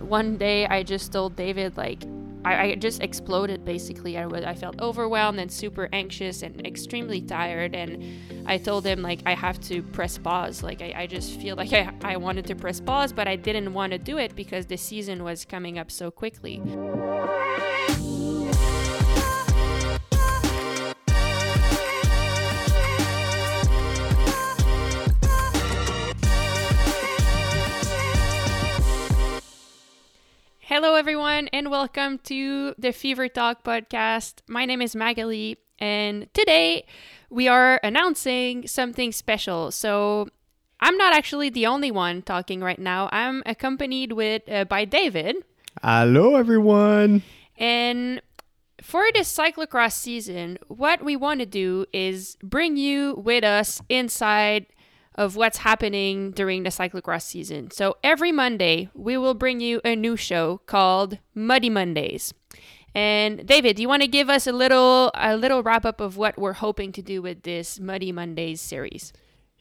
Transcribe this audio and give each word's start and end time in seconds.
one 0.00 0.36
day 0.36 0.66
I 0.66 0.82
just 0.82 1.12
told 1.12 1.36
David 1.36 1.76
like 1.76 2.04
I, 2.44 2.70
I 2.70 2.74
just 2.76 3.02
exploded 3.02 3.64
basically. 3.64 4.16
I 4.16 4.26
was 4.26 4.44
I 4.44 4.54
felt 4.54 4.80
overwhelmed 4.80 5.38
and 5.40 5.50
super 5.50 5.88
anxious 5.92 6.42
and 6.42 6.66
extremely 6.66 7.20
tired 7.20 7.74
and 7.74 8.02
I 8.46 8.58
told 8.58 8.86
him 8.86 9.02
like 9.02 9.20
I 9.26 9.34
have 9.34 9.60
to 9.62 9.82
press 9.82 10.18
pause. 10.18 10.62
Like 10.62 10.80
I, 10.80 10.94
I 10.96 11.06
just 11.06 11.40
feel 11.40 11.56
like 11.56 11.72
I, 11.72 11.92
I 12.02 12.16
wanted 12.16 12.46
to 12.46 12.54
press 12.54 12.80
pause 12.80 13.12
but 13.12 13.28
I 13.28 13.36
didn't 13.36 13.72
want 13.74 13.92
to 13.92 13.98
do 13.98 14.18
it 14.18 14.34
because 14.34 14.66
the 14.66 14.76
season 14.76 15.24
was 15.24 15.44
coming 15.44 15.78
up 15.78 15.90
so 15.90 16.10
quickly. 16.10 16.62
Hello, 30.80 30.94
everyone, 30.94 31.48
and 31.48 31.72
welcome 31.72 32.18
to 32.18 32.72
the 32.78 32.92
Fever 32.92 33.26
Talk 33.26 33.64
podcast. 33.64 34.42
My 34.46 34.64
name 34.64 34.80
is 34.80 34.94
Maghalie, 34.94 35.56
and 35.80 36.32
today 36.32 36.86
we 37.28 37.48
are 37.48 37.80
announcing 37.82 38.64
something 38.68 39.10
special. 39.10 39.72
So, 39.72 40.28
I'm 40.78 40.96
not 40.96 41.12
actually 41.12 41.50
the 41.50 41.66
only 41.66 41.90
one 41.90 42.22
talking 42.22 42.60
right 42.60 42.78
now. 42.78 43.08
I'm 43.10 43.42
accompanied 43.44 44.12
with 44.12 44.48
uh, 44.48 44.66
by 44.66 44.84
David. 44.84 45.38
Hello, 45.82 46.36
everyone. 46.36 47.24
And 47.56 48.22
for 48.80 49.04
this 49.12 49.36
cyclocross 49.36 49.94
season, 49.94 50.58
what 50.68 51.04
we 51.04 51.16
want 51.16 51.40
to 51.40 51.46
do 51.46 51.86
is 51.92 52.36
bring 52.40 52.76
you 52.76 53.16
with 53.16 53.42
us 53.42 53.82
inside 53.88 54.66
of 55.18 55.34
what's 55.34 55.58
happening 55.58 56.30
during 56.30 56.62
the 56.62 56.70
cyclocross 56.70 57.22
season. 57.22 57.72
So 57.72 57.96
every 58.04 58.30
Monday, 58.30 58.88
we 58.94 59.18
will 59.18 59.34
bring 59.34 59.60
you 59.60 59.80
a 59.84 59.96
new 59.96 60.16
show 60.16 60.60
called 60.66 61.18
Muddy 61.34 61.68
Mondays. 61.68 62.32
And 62.94 63.44
David, 63.44 63.76
do 63.76 63.82
you 63.82 63.88
want 63.88 64.02
to 64.02 64.08
give 64.08 64.30
us 64.30 64.46
a 64.46 64.52
little 64.52 65.10
a 65.14 65.36
little 65.36 65.62
wrap 65.62 65.84
up 65.84 66.00
of 66.00 66.16
what 66.16 66.38
we're 66.38 66.54
hoping 66.54 66.92
to 66.92 67.02
do 67.02 67.20
with 67.20 67.42
this 67.42 67.80
Muddy 67.80 68.12
Mondays 68.12 68.60
series? 68.60 69.12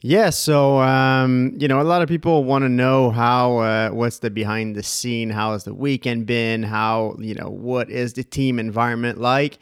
Yeah, 0.01 0.29
so 0.29 0.77
um, 0.77 1.55
you 1.57 1.67
know, 1.67 1.81
a 1.81 1.83
lot 1.83 2.03
of 2.03 2.07
people 2.07 2.43
want 2.43 2.63
to 2.63 2.69
know 2.69 3.09
how 3.09 3.57
uh, 3.57 3.89
what's 3.89 4.19
the 4.19 4.29
behind 4.29 4.75
the 4.75 4.83
scene, 4.83 5.31
how 5.31 5.53
has 5.53 5.63
the 5.63 5.73
weekend 5.73 6.27
been, 6.27 6.61
how 6.61 7.15
you 7.19 7.33
know 7.33 7.49
what 7.49 7.89
is 7.89 8.13
the 8.13 8.23
team 8.23 8.59
environment 8.59 9.19
like. 9.19 9.57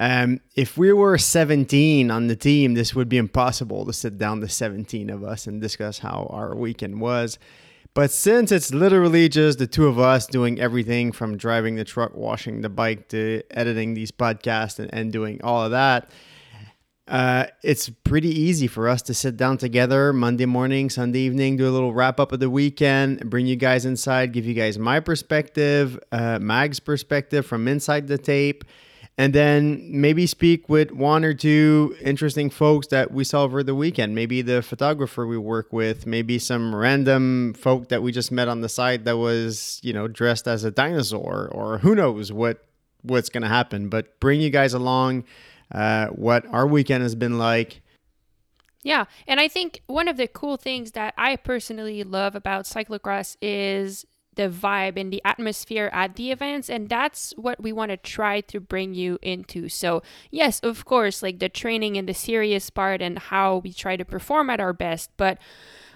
Um, 0.00 0.40
if 0.56 0.78
we 0.78 0.94
were 0.94 1.18
17 1.18 2.10
on 2.10 2.26
the 2.26 2.34
team, 2.34 2.72
this 2.72 2.94
would 2.94 3.10
be 3.10 3.18
impossible 3.18 3.84
to 3.84 3.92
sit 3.92 4.16
down 4.16 4.40
the 4.40 4.48
17 4.48 5.10
of 5.10 5.22
us 5.22 5.46
and 5.46 5.60
discuss 5.60 5.98
how 5.98 6.26
our 6.30 6.56
weekend 6.56 7.02
was. 7.02 7.38
But 7.92 8.10
since 8.10 8.50
it's 8.50 8.72
literally 8.72 9.28
just 9.28 9.58
the 9.58 9.66
two 9.66 9.88
of 9.88 9.98
us 9.98 10.26
doing 10.26 10.58
everything 10.58 11.12
from 11.12 11.36
driving 11.36 11.76
the 11.76 11.84
truck, 11.84 12.14
washing 12.14 12.62
the 12.62 12.70
bike, 12.70 13.08
to 13.08 13.42
editing 13.50 13.92
these 13.92 14.10
podcasts 14.10 14.78
and, 14.78 14.88
and 14.94 15.12
doing 15.12 15.38
all 15.44 15.64
of 15.64 15.72
that, 15.72 16.10
uh, 17.06 17.48
it's 17.62 17.90
pretty 17.90 18.30
easy 18.30 18.68
for 18.68 18.88
us 18.88 19.02
to 19.02 19.12
sit 19.12 19.36
down 19.36 19.58
together 19.58 20.14
Monday 20.14 20.46
morning, 20.46 20.88
Sunday 20.88 21.18
evening, 21.18 21.58
do 21.58 21.68
a 21.68 21.70
little 21.70 21.92
wrap 21.92 22.18
up 22.18 22.32
of 22.32 22.40
the 22.40 22.48
weekend, 22.48 23.28
bring 23.28 23.46
you 23.46 23.56
guys 23.56 23.84
inside, 23.84 24.32
give 24.32 24.46
you 24.46 24.54
guys 24.54 24.78
my 24.78 24.98
perspective, 24.98 25.98
uh, 26.10 26.38
Mag's 26.38 26.80
perspective 26.80 27.44
from 27.44 27.68
inside 27.68 28.06
the 28.06 28.16
tape 28.16 28.64
and 29.18 29.34
then 29.34 29.88
maybe 29.92 30.26
speak 30.26 30.68
with 30.68 30.92
one 30.92 31.24
or 31.24 31.34
two 31.34 31.94
interesting 32.00 32.48
folks 32.48 32.86
that 32.88 33.12
we 33.12 33.24
saw 33.24 33.42
over 33.42 33.62
the 33.62 33.74
weekend. 33.74 34.14
Maybe 34.14 34.40
the 34.40 34.62
photographer 34.62 35.26
we 35.26 35.36
work 35.36 35.72
with, 35.72 36.06
maybe 36.06 36.38
some 36.38 36.74
random 36.74 37.54
folk 37.54 37.88
that 37.88 38.02
we 38.02 38.12
just 38.12 38.32
met 38.32 38.48
on 38.48 38.60
the 38.60 38.68
side 38.68 39.04
that 39.04 39.18
was, 39.18 39.78
you 39.82 39.92
know, 39.92 40.08
dressed 40.08 40.48
as 40.48 40.64
a 40.64 40.70
dinosaur, 40.70 41.48
or 41.52 41.78
who 41.78 41.94
knows 41.94 42.32
what 42.32 42.64
what's 43.02 43.28
going 43.28 43.42
to 43.42 43.48
happen. 43.48 43.88
But 43.88 44.18
bring 44.20 44.40
you 44.40 44.50
guys 44.50 44.72
along, 44.72 45.24
uh, 45.72 46.06
what 46.08 46.46
our 46.46 46.66
weekend 46.66 47.02
has 47.02 47.14
been 47.14 47.38
like. 47.38 47.82
Yeah, 48.82 49.04
and 49.26 49.38
I 49.38 49.48
think 49.48 49.82
one 49.86 50.08
of 50.08 50.16
the 50.16 50.26
cool 50.26 50.56
things 50.56 50.92
that 50.92 51.12
I 51.18 51.36
personally 51.36 52.02
love 52.02 52.34
about 52.34 52.64
cyclocross 52.64 53.36
is 53.42 54.06
the 54.40 54.48
vibe 54.48 54.98
and 54.98 55.12
the 55.12 55.20
atmosphere 55.22 55.90
at 55.92 56.16
the 56.16 56.30
events 56.32 56.70
and 56.70 56.88
that's 56.88 57.34
what 57.36 57.62
we 57.62 57.72
want 57.72 57.90
to 57.90 57.96
try 57.98 58.40
to 58.40 58.58
bring 58.58 58.94
you 58.94 59.18
into. 59.20 59.68
So 59.68 60.02
yes 60.30 60.60
of 60.60 60.86
course 60.86 61.22
like 61.22 61.40
the 61.40 61.50
training 61.50 61.98
and 61.98 62.08
the 62.08 62.14
serious 62.14 62.70
part 62.70 63.02
and 63.02 63.18
how 63.18 63.58
we 63.58 63.74
try 63.74 63.98
to 63.98 64.04
perform 64.04 64.48
at 64.48 64.58
our 64.58 64.72
best 64.72 65.10
but 65.18 65.36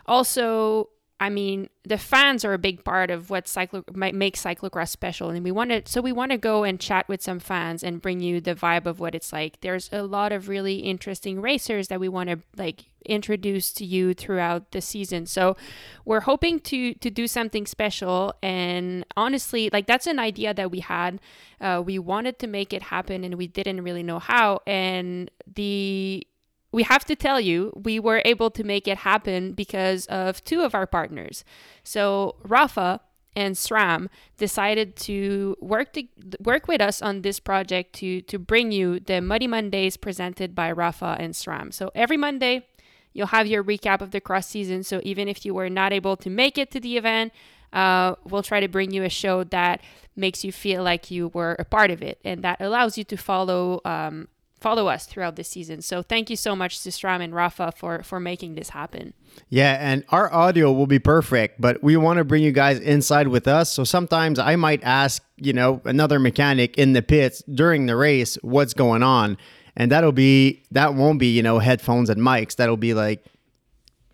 also 0.05 0.91
I 1.25 1.31
mean, 1.31 1.71
the 1.85 1.97
fans 1.97 2.45
are 2.45 2.53
a 2.53 2.59
big 2.59 2.85
part 2.85 3.11
of 3.11 3.31
what 3.31 3.47
cyclo 3.47 3.83
make 3.97 4.37
cyclocross 4.37 4.91
special, 4.91 5.31
and 5.31 5.43
we 5.43 5.53
want 5.53 5.71
to. 5.71 5.81
So 5.87 6.03
we 6.03 6.13
want 6.13 6.33
to 6.33 6.37
go 6.37 6.65
and 6.65 6.79
chat 6.79 7.09
with 7.09 7.23
some 7.23 7.39
fans 7.39 7.83
and 7.83 8.03
bring 8.03 8.21
you 8.21 8.43
the 8.43 8.55
vibe 8.55 8.85
of 8.85 9.01
what 9.01 9.15
it's 9.15 9.33
like. 9.33 9.63
There's 9.63 9.89
a 9.91 10.03
lot 10.03 10.33
of 10.33 10.51
really 10.51 10.81
interesting 10.81 11.41
racers 11.41 11.89
that 11.89 11.99
we 11.99 12.11
want 12.11 12.29
to 12.29 12.41
like 12.59 12.91
introduce 13.07 13.73
to 13.73 13.87
you 13.87 14.13
throughout 14.13 14.73
the 14.73 14.83
season. 14.83 15.25
So 15.25 15.57
we're 16.05 16.21
hoping 16.21 16.61
to 16.61 16.93
to 16.93 17.09
do 17.09 17.27
something 17.27 17.65
special. 17.65 18.35
And 18.43 19.07
honestly, 19.17 19.71
like 19.73 19.87
that's 19.87 20.07
an 20.07 20.19
idea 20.19 20.53
that 20.53 20.71
we 20.71 20.81
had. 20.81 21.23
Uh, 21.59 21.83
we 21.83 21.99
wanted 21.99 22.39
to 22.41 22.47
make 22.47 22.75
it 22.75 22.83
happen, 22.83 23.25
and 23.25 23.37
we 23.37 23.47
didn't 23.47 23.83
really 23.83 24.03
know 24.03 24.19
how. 24.19 24.61
And 24.67 25.31
the 25.47 26.27
we 26.75 26.83
have 26.83 27.05
to 27.05 27.15
tell 27.15 27.41
you, 27.41 27.73
we 27.77 28.01
were 28.01 28.21
able 28.25 28.51
to 28.51 28.65
make 28.65 28.89
it 28.89 28.99
happen 28.99 29.53
because 29.53 30.07
of 30.07 30.43
two 30.45 30.63
of 30.63 30.75
our 30.75 30.87
partners. 30.87 31.45
So, 31.85 32.35
Rapha 32.43 32.99
and 33.37 33.55
SRAM 33.55 34.09
decided 34.37 34.97
to 34.97 35.57
work 35.61 35.93
to 35.93 36.05
work 36.41 36.67
with 36.69 36.81
us 36.81 37.01
on 37.01 37.23
this 37.23 37.39
project 37.41 37.93
to 37.95 38.21
to 38.23 38.39
bring 38.39 38.73
you 38.73 39.01
the 39.01 39.21
Muddy 39.21 39.47
Mondays 39.47 39.97
presented 39.97 40.55
by 40.55 40.73
Rapha 40.73 41.17
and 41.19 41.35
SRAM. 41.35 41.73
So 41.73 41.91
every 41.95 42.17
Monday, 42.17 42.67
you'll 43.13 43.35
have 43.39 43.47
your 43.47 43.63
recap 43.65 44.01
of 44.01 44.11
the 44.11 44.21
cross 44.21 44.47
season. 44.47 44.83
So 44.83 45.01
even 45.03 45.29
if 45.29 45.45
you 45.45 45.55
were 45.55 45.71
not 45.71 45.93
able 45.93 46.17
to 46.19 46.31
make 46.31 46.59
it 46.59 46.71
to 46.73 46.81
the 46.81 46.97
event, 46.97 47.33
uh, 47.73 48.15
we'll 48.25 48.43
try 48.43 48.61
to 48.61 48.69
bring 48.69 48.93
you 48.93 49.03
a 49.03 49.09
show 49.09 49.45
that 49.45 49.81
makes 50.15 50.45
you 50.45 50.53
feel 50.53 50.85
like 50.85 51.11
you 51.11 51.29
were 51.29 51.57
a 51.59 51.65
part 51.65 51.91
of 51.91 52.03
it, 52.03 52.21
and 52.25 52.43
that 52.45 52.61
allows 52.61 52.97
you 52.97 53.05
to 53.05 53.17
follow 53.17 53.81
um, 53.85 54.29
follow 54.65 54.89
us 54.89 55.05
throughout 55.05 55.37
the 55.37 55.45
season. 55.45 55.83
So 55.83 56.01
thank 56.01 56.31
you 56.31 56.37
so 56.37 56.57
much 56.57 56.83
to 56.83 56.89
SRAM 56.89 57.23
and 57.23 57.35
Rapha, 57.35 57.77
for 57.77 58.03
for 58.03 58.19
making 58.19 58.55
this 58.55 58.71
happen. 58.71 59.13
Yeah, 59.51 59.77
and 59.79 60.05
our 60.09 60.33
audio 60.33 60.73
will 60.73 60.87
be 60.87 60.99
perfect, 60.99 61.61
but 61.61 61.83
we 61.83 61.99
want 61.99 62.17
to 62.17 62.25
bring 62.25 62.43
you 62.43 62.51
guys 62.51 62.79
inside 62.81 63.29
with 63.29 63.47
us. 63.47 63.71
So 63.71 63.85
sometimes 63.85 64.39
I 64.39 64.57
might 64.57 64.83
ask, 64.83 65.23
you 65.37 65.53
know, 65.53 65.83
another 65.85 66.19
mechanic 66.19 66.79
in 66.79 66.95
the 66.95 67.03
pits 67.03 67.43
during 67.53 67.85
the 67.85 67.95
race 67.95 68.39
what's 68.41 68.73
going 68.73 69.03
on. 69.03 69.37
And 69.77 69.91
that'll 69.93 70.13
be 70.13 70.63
that 70.71 70.95
won't 70.95 71.19
be, 71.19 71.27
you 71.37 71.43
know, 71.43 71.59
headphones 71.59 72.09
and 72.09 72.23
mics. 72.23 72.57
That'll 72.57 72.79
be 72.79 72.95
like 72.95 73.23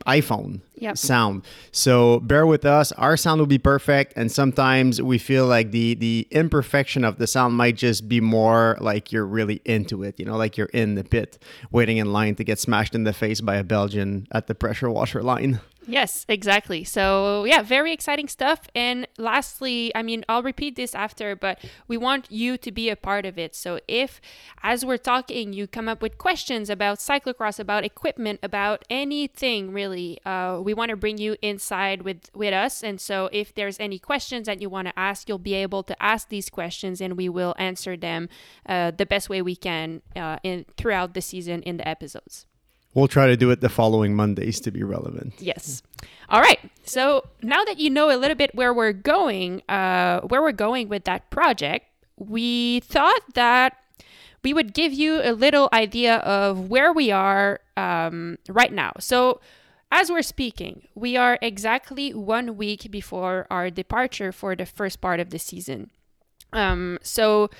iPhone 0.06 0.62
yep. 0.80 0.98
sound. 0.98 1.44
So 1.72 2.20
bear 2.20 2.46
with 2.46 2.64
us. 2.64 2.92
Our 2.92 3.16
sound 3.16 3.40
will 3.40 3.46
be 3.46 3.58
perfect, 3.58 4.14
and 4.16 4.30
sometimes 4.30 5.00
we 5.00 5.18
feel 5.18 5.46
like 5.46 5.70
the 5.70 5.94
the 5.94 6.26
imperfection 6.30 7.04
of 7.04 7.18
the 7.18 7.26
sound 7.26 7.54
might 7.54 7.76
just 7.76 8.08
be 8.08 8.20
more 8.20 8.76
like 8.80 9.12
you're 9.12 9.26
really 9.26 9.60
into 9.64 10.02
it. 10.02 10.18
You 10.18 10.26
know, 10.26 10.36
like 10.36 10.56
you're 10.56 10.70
in 10.72 10.94
the 10.94 11.04
pit, 11.04 11.38
waiting 11.70 11.98
in 11.98 12.12
line 12.12 12.34
to 12.36 12.44
get 12.44 12.58
smashed 12.58 12.94
in 12.94 13.04
the 13.04 13.12
face 13.12 13.40
by 13.40 13.56
a 13.56 13.64
Belgian 13.64 14.26
at 14.32 14.46
the 14.46 14.54
pressure 14.54 14.90
washer 14.90 15.22
line. 15.22 15.60
Yes, 15.90 16.24
exactly. 16.28 16.84
So, 16.84 17.44
yeah, 17.44 17.62
very 17.62 17.92
exciting 17.92 18.28
stuff. 18.28 18.68
And 18.76 19.08
lastly, 19.18 19.90
I 19.92 20.04
mean, 20.04 20.24
I'll 20.28 20.42
repeat 20.42 20.76
this 20.76 20.94
after, 20.94 21.34
but 21.34 21.58
we 21.88 21.96
want 21.96 22.30
you 22.30 22.56
to 22.58 22.70
be 22.70 22.88
a 22.90 22.94
part 22.94 23.26
of 23.26 23.36
it. 23.36 23.56
So, 23.56 23.80
if 23.88 24.20
as 24.62 24.84
we're 24.84 24.98
talking, 24.98 25.52
you 25.52 25.66
come 25.66 25.88
up 25.88 26.00
with 26.00 26.16
questions 26.16 26.70
about 26.70 26.98
cyclocross, 26.98 27.58
about 27.58 27.84
equipment, 27.84 28.38
about 28.40 28.84
anything 28.88 29.72
really, 29.72 30.20
uh, 30.24 30.60
we 30.62 30.74
want 30.74 30.90
to 30.90 30.96
bring 30.96 31.18
you 31.18 31.34
inside 31.42 32.02
with, 32.02 32.30
with 32.34 32.54
us. 32.54 32.84
And 32.84 33.00
so, 33.00 33.28
if 33.32 33.52
there's 33.52 33.80
any 33.80 33.98
questions 33.98 34.46
that 34.46 34.62
you 34.62 34.70
want 34.70 34.86
to 34.86 34.96
ask, 34.96 35.28
you'll 35.28 35.38
be 35.38 35.54
able 35.54 35.82
to 35.82 36.00
ask 36.00 36.28
these 36.28 36.48
questions 36.48 37.00
and 37.00 37.16
we 37.16 37.28
will 37.28 37.56
answer 37.58 37.96
them 37.96 38.28
uh, 38.64 38.92
the 38.92 39.06
best 39.06 39.28
way 39.28 39.42
we 39.42 39.56
can 39.56 40.02
uh, 40.14 40.38
in, 40.44 40.66
throughout 40.76 41.14
the 41.14 41.20
season 41.20 41.62
in 41.62 41.78
the 41.78 41.88
episodes. 41.88 42.46
We'll 42.94 43.08
try 43.08 43.28
to 43.28 43.36
do 43.36 43.50
it 43.50 43.60
the 43.60 43.68
following 43.68 44.16
Mondays 44.16 44.60
to 44.60 44.70
be 44.70 44.82
relevant. 44.82 45.34
Yes. 45.38 45.82
All 46.28 46.40
right. 46.40 46.58
So 46.84 47.24
now 47.42 47.62
that 47.64 47.78
you 47.78 47.88
know 47.88 48.10
a 48.10 48.18
little 48.18 48.34
bit 48.34 48.54
where 48.54 48.74
we're 48.74 48.92
going, 48.92 49.62
uh, 49.68 50.20
where 50.22 50.42
we're 50.42 50.52
going 50.52 50.88
with 50.88 51.04
that 51.04 51.30
project, 51.30 51.86
we 52.16 52.80
thought 52.80 53.22
that 53.34 53.76
we 54.42 54.52
would 54.52 54.74
give 54.74 54.92
you 54.92 55.20
a 55.22 55.32
little 55.32 55.68
idea 55.72 56.16
of 56.16 56.68
where 56.68 56.92
we 56.92 57.10
are 57.10 57.60
um, 57.76 58.38
right 58.48 58.72
now. 58.72 58.92
So 58.98 59.40
as 59.92 60.10
we're 60.10 60.22
speaking, 60.22 60.88
we 60.94 61.16
are 61.16 61.38
exactly 61.42 62.14
one 62.14 62.56
week 62.56 62.90
before 62.90 63.46
our 63.50 63.70
departure 63.70 64.32
for 64.32 64.56
the 64.56 64.66
first 64.66 65.00
part 65.00 65.20
of 65.20 65.30
the 65.30 65.38
season. 65.38 65.90
Um, 66.52 66.98
so 67.02 67.50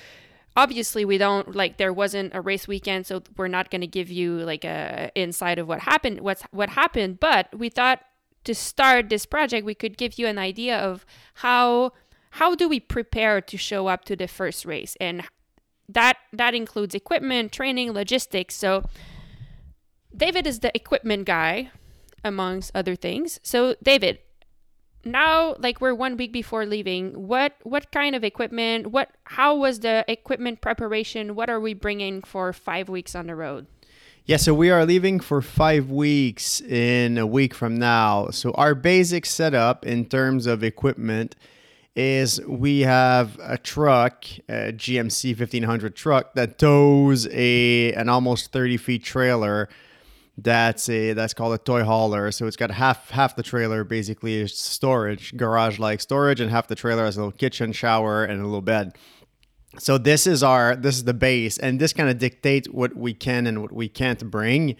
obviously 0.61 1.03
we 1.05 1.17
don't 1.17 1.55
like 1.55 1.77
there 1.77 1.93
wasn't 1.93 2.29
a 2.33 2.41
race 2.41 2.67
weekend 2.67 3.05
so 3.05 3.21
we're 3.37 3.47
not 3.57 3.69
going 3.71 3.81
to 3.81 3.93
give 3.99 4.09
you 4.09 4.37
like 4.51 4.63
a 4.63 5.11
insight 5.15 5.57
of 5.59 5.67
what 5.67 5.79
happened 5.91 6.19
what's 6.21 6.43
what 6.51 6.69
happened 6.81 7.19
but 7.19 7.47
we 7.57 7.67
thought 7.69 7.99
to 8.43 8.53
start 8.53 9.09
this 9.09 9.25
project 9.25 9.65
we 9.65 9.75
could 9.75 9.97
give 9.97 10.19
you 10.19 10.27
an 10.27 10.37
idea 10.37 10.77
of 10.77 11.05
how 11.45 11.91
how 12.31 12.55
do 12.55 12.67
we 12.67 12.79
prepare 12.79 13.41
to 13.41 13.57
show 13.57 13.87
up 13.87 14.05
to 14.05 14.15
the 14.15 14.27
first 14.27 14.65
race? 14.65 14.95
And 14.99 15.23
that 15.87 16.17
that 16.31 16.53
includes 16.53 16.95
equipment, 16.95 17.51
training, 17.51 17.91
logistics. 17.91 18.55
So 18.55 18.83
David 20.15 20.47
is 20.47 20.59
the 20.59 20.75
equipment 20.75 21.25
guy 21.25 21.71
amongst 22.23 22.71
other 22.73 22.95
things. 22.95 23.39
So 23.43 23.75
David, 23.83 24.19
now 25.05 25.55
like 25.59 25.81
we're 25.81 25.93
one 25.95 26.17
week 26.17 26.31
before 26.31 26.65
leaving, 26.65 27.27
what 27.27 27.53
what 27.63 27.91
kind 27.91 28.15
of 28.15 28.23
equipment, 28.23 28.87
what 28.87 29.09
how 29.25 29.55
was 29.55 29.79
the 29.79 30.05
equipment 30.07 30.61
preparation? 30.61 31.35
What 31.35 31.49
are 31.49 31.59
we 31.59 31.73
bringing 31.73 32.21
for 32.21 32.53
5 32.53 32.89
weeks 32.89 33.15
on 33.15 33.27
the 33.27 33.35
road? 33.35 33.67
Yeah, 34.25 34.37
so 34.37 34.53
we 34.53 34.69
are 34.69 34.85
leaving 34.85 35.19
for 35.19 35.41
five 35.41 35.89
weeks 35.89 36.61
in 36.61 37.17
a 37.17 37.25
week 37.25 37.55
from 37.55 37.75
now. 37.77 38.29
So, 38.29 38.51
our 38.51 38.75
basic 38.75 39.25
setup 39.25 39.83
in 39.83 40.05
terms 40.05 40.45
of 40.45 40.63
equipment 40.63 41.35
is 41.95 42.39
we 42.45 42.81
have 42.81 43.39
a 43.41 43.57
truck, 43.57 44.25
a 44.47 44.71
GMC 44.71 45.37
1500 45.37 45.95
truck 45.95 46.33
that 46.35 46.59
tows 46.59 47.27
a 47.31 47.93
an 47.93 48.09
almost 48.09 48.51
30 48.51 48.77
feet 48.77 49.03
trailer. 49.03 49.67
That's 50.37 50.87
a 50.89 51.13
that's 51.13 51.33
called 51.33 51.53
a 51.53 51.57
toy 51.57 51.83
hauler. 51.83 52.31
So 52.31 52.47
it's 52.47 52.55
got 52.55 52.71
half 52.71 53.09
half 53.09 53.35
the 53.35 53.43
trailer 53.43 53.83
basically 53.83 54.35
is 54.35 54.57
storage, 54.57 55.35
garage 55.35 55.77
like 55.77 55.99
storage, 56.01 56.39
and 56.39 56.49
half 56.49 56.67
the 56.67 56.75
trailer 56.75 57.05
has 57.05 57.17
a 57.17 57.19
little 57.19 57.31
kitchen, 57.31 57.73
shower, 57.73 58.23
and 58.23 58.41
a 58.41 58.45
little 58.45 58.61
bed. 58.61 58.95
So 59.77 59.97
this 59.97 60.27
is 60.27 60.41
our 60.41 60.75
this 60.75 60.95
is 60.95 61.03
the 61.03 61.13
base 61.13 61.57
and 61.57 61.79
this 61.79 61.93
kind 61.93 62.09
of 62.09 62.17
dictates 62.17 62.67
what 62.69 62.95
we 62.95 63.13
can 63.13 63.45
and 63.45 63.61
what 63.61 63.71
we 63.71 63.89
can't 63.89 64.29
bring. 64.31 64.77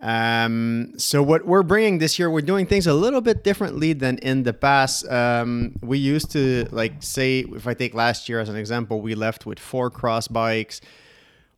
Um, 0.00 0.94
so 0.96 1.22
what 1.22 1.46
we're 1.46 1.62
bringing 1.62 1.98
this 1.98 2.18
year 2.18 2.28
we're 2.28 2.40
doing 2.40 2.66
things 2.66 2.88
a 2.88 2.94
little 2.94 3.20
bit 3.20 3.44
differently 3.44 3.92
than 3.92 4.18
in 4.18 4.42
the 4.42 4.52
past. 4.52 5.08
Um, 5.08 5.76
we 5.80 5.98
used 5.98 6.32
to 6.32 6.66
like 6.72 7.04
say 7.04 7.40
if 7.40 7.68
i 7.68 7.74
take 7.74 7.94
last 7.94 8.28
year 8.28 8.40
as 8.40 8.48
an 8.48 8.56
example 8.56 9.00
we 9.00 9.14
left 9.14 9.46
with 9.46 9.60
four 9.60 9.90
cross 9.90 10.26
bikes 10.26 10.80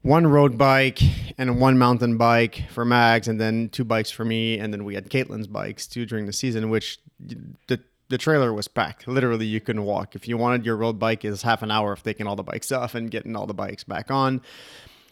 one 0.05 0.27
road 0.27 0.59
bike 0.59 1.01
and 1.39 1.59
one 1.59 1.79
mountain 1.79 2.19
bike 2.19 2.65
for 2.71 2.85
mags 2.85 3.27
and 3.27 3.41
then 3.41 3.71
two 3.71 3.85
bikes 3.85 4.11
for 4.11 4.25
me 4.25 4.59
and 4.59 4.73
then 4.73 4.85
we 4.85 4.95
had 4.95 5.09
caitlin's 5.09 5.47
bikes 5.47 5.87
too 5.87 6.05
during 6.05 6.27
the 6.27 6.33
season 6.33 6.69
which 6.69 6.99
the 7.19 7.81
the 8.11 8.19
trailer 8.19 8.53
was 8.53 8.69
packed. 8.69 9.09
Literally, 9.09 9.47
you 9.47 9.61
couldn't 9.61 9.85
walk. 9.85 10.15
If 10.15 10.29
you 10.29 10.37
wanted 10.37 10.67
your 10.67 10.77
road 10.77 10.99
bike, 10.99 11.25
is 11.25 11.43
half 11.43 11.62
an 11.62 11.71
hour 11.71 11.93
of 11.93 12.03
taking 12.03 12.27
all 12.27 12.37
the 12.37 12.43
bikes 12.43 12.71
off 12.71 12.95
and 12.95 13.11
getting 13.11 13.35
all 13.35 13.47
the 13.47 13.55
bikes 13.55 13.83
back 13.83 14.11
on. 14.11 14.43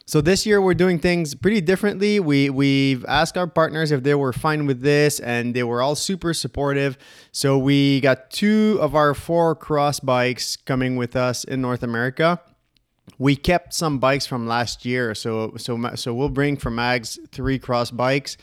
So 0.05 0.21
this 0.21 0.45
year 0.45 0.61
we're 0.61 0.75
doing 0.75 0.99
things 0.99 1.35
pretty 1.35 1.61
differently. 1.61 2.21
We 2.21 2.51
we've 2.51 3.05
asked 3.07 3.39
our 3.39 3.47
partners 3.47 3.93
if 3.93 4.03
they 4.03 4.15
were 4.15 4.33
fine 4.33 4.67
with 4.67 4.83
this, 4.83 5.21
and 5.21 5.55
they 5.55 5.63
were 5.63 5.81
all 5.81 5.95
super 5.95 6.35
supportive. 6.35 6.99
So 7.31 7.57
we 7.57 8.01
got 8.01 8.31
two 8.31 8.79
of 8.81 8.95
our 8.95 9.15
four 9.15 9.55
cross 9.55 10.01
bikes 10.01 10.57
coming 10.57 10.97
with 10.97 11.17
us 11.17 11.45
in 11.45 11.63
North 11.63 11.83
America. 11.83 12.41
We 13.23 13.37
kept 13.37 13.73
some 13.73 14.01
bikes 14.01 14.27
from 14.27 14.49
last 14.49 14.85
year, 14.85 15.15
so 15.15 15.55
so 15.57 15.95
so 15.95 16.13
we'll 16.13 16.29
bring 16.29 16.57
from 16.57 16.75
Mags 16.75 17.21
three 17.31 17.59
cross 17.59 17.93
bikes 17.93 18.37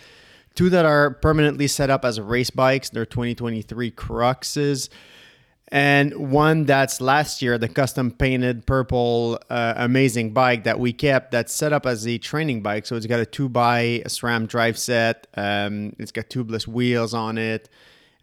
two 0.55 0.69
that 0.69 0.85
are 0.85 1.11
permanently 1.11 1.67
set 1.67 1.89
up 1.89 2.05
as 2.05 2.19
race 2.19 2.49
bikes. 2.49 2.89
They're 2.89 3.05
2023 3.05 3.91
Cruxes. 3.91 4.89
And 5.71 6.31
one 6.31 6.65
that's 6.65 6.99
last 6.99 7.41
year, 7.41 7.57
the 7.57 7.67
custom 7.67 8.11
painted 8.11 8.65
purple 8.65 9.39
uh, 9.49 9.75
amazing 9.77 10.33
bike 10.33 10.63
that 10.63 10.79
we 10.79 10.93
kept 10.93 11.31
that's 11.31 11.53
set 11.53 11.73
up 11.73 11.85
as 11.85 12.07
a 12.07 12.17
training 12.17 12.61
bike. 12.61 12.85
So 12.85 12.95
it's 12.95 13.05
got 13.05 13.19
a 13.19 13.25
2 13.25 13.49
by 13.49 14.01
SRAM 14.05 14.47
drive 14.47 14.77
set, 14.77 15.27
um, 15.35 15.95
it's 15.99 16.11
got 16.11 16.29
tubeless 16.29 16.67
wheels 16.67 17.13
on 17.13 17.37
it. 17.37 17.69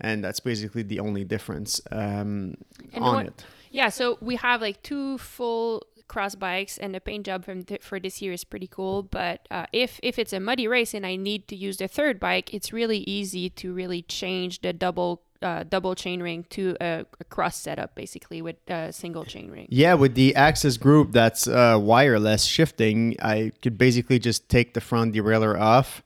And 0.01 0.23
that's 0.25 0.41
basically 0.41 0.83
the 0.83 1.01
only 1.01 1.25
difference 1.25 1.81
um, 1.93 2.57
on 2.95 3.15
what, 3.15 3.27
it. 3.27 3.45
Yeah, 3.71 3.89
so 3.89 4.19
we 4.21 4.37
have 4.37 4.61
like 4.61 4.83
two 4.83 5.17
full 5.19 5.87
cross 6.09 6.35
bikes 6.35 6.79
and 6.79 6.95
the 6.95 7.01
paint 7.01 7.27
job 7.27 7.45
from 7.45 7.63
th- 7.63 7.83
for 7.83 7.99
this 7.99 8.23
year 8.23 8.33
is 8.33 8.45
pretty 8.45 8.67
cool 8.67 9.03
but 9.03 9.47
uh, 9.51 9.67
if 9.73 9.99
if 10.03 10.19
it's 10.19 10.33
a 10.33 10.41
muddy 10.41 10.69
race 10.69 10.95
and 10.95 11.07
i 11.07 11.17
need 11.17 11.47
to 11.49 11.57
use 11.57 11.79
the 11.79 11.89
third 11.89 12.21
bike 12.21 12.53
it's 12.55 12.73
really 12.73 12.99
easy 12.99 13.51
to 13.51 13.73
really 13.73 14.03
change 14.03 14.61
the 14.63 14.73
double 14.73 15.23
uh, 15.43 15.65
double 15.69 15.95
chain 15.95 16.23
ring 16.23 16.47
to 16.49 16.77
a, 16.81 17.05
a, 17.21 17.25
cross 17.25 17.57
setup 17.57 17.95
basically 17.95 18.41
with 18.41 18.57
a 18.69 18.91
single 18.91 19.23
chain 19.23 19.51
ring. 19.51 19.67
Yeah 19.69 19.93
with 19.95 20.15
the 20.15 20.33
AXS 20.35 20.81
group 20.81 21.13
that's 21.13 21.47
uh, 21.47 21.79
wireless 21.81 22.45
shifting 22.45 23.17
i 23.21 23.53
could 23.63 23.77
basically 23.77 24.19
just 24.19 24.49
take 24.49 24.75
the 24.75 24.81
front 24.81 25.15
derailleur 25.15 25.59
off 25.61 26.03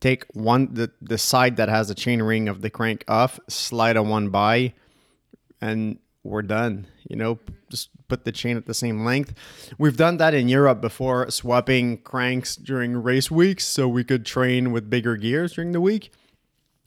take 0.00 0.24
one 0.34 0.72
the, 0.72 0.90
the 1.00 1.18
side 1.18 1.56
that 1.56 1.68
has 1.68 1.90
a 1.90 1.94
chain 1.94 2.22
ring 2.22 2.48
of 2.48 2.60
the 2.62 2.70
crank 2.70 3.04
off 3.06 3.38
slide 3.48 3.96
a 3.96 4.02
one 4.02 4.30
by 4.30 4.72
and 5.60 5.98
we're 6.24 6.42
done. 6.42 6.86
You 7.08 7.16
know, 7.16 7.38
just 7.70 7.90
put 8.08 8.24
the 8.24 8.32
chain 8.32 8.56
at 8.56 8.66
the 8.66 8.74
same 8.74 9.04
length. 9.04 9.34
We've 9.78 9.96
done 9.96 10.18
that 10.18 10.34
in 10.34 10.48
Europe 10.48 10.80
before, 10.80 11.30
swapping 11.30 11.98
cranks 11.98 12.56
during 12.56 13.02
race 13.02 13.30
weeks 13.30 13.64
so 13.64 13.88
we 13.88 14.04
could 14.04 14.24
train 14.24 14.72
with 14.72 14.90
bigger 14.90 15.16
gears 15.16 15.54
during 15.54 15.72
the 15.72 15.80
week. 15.80 16.12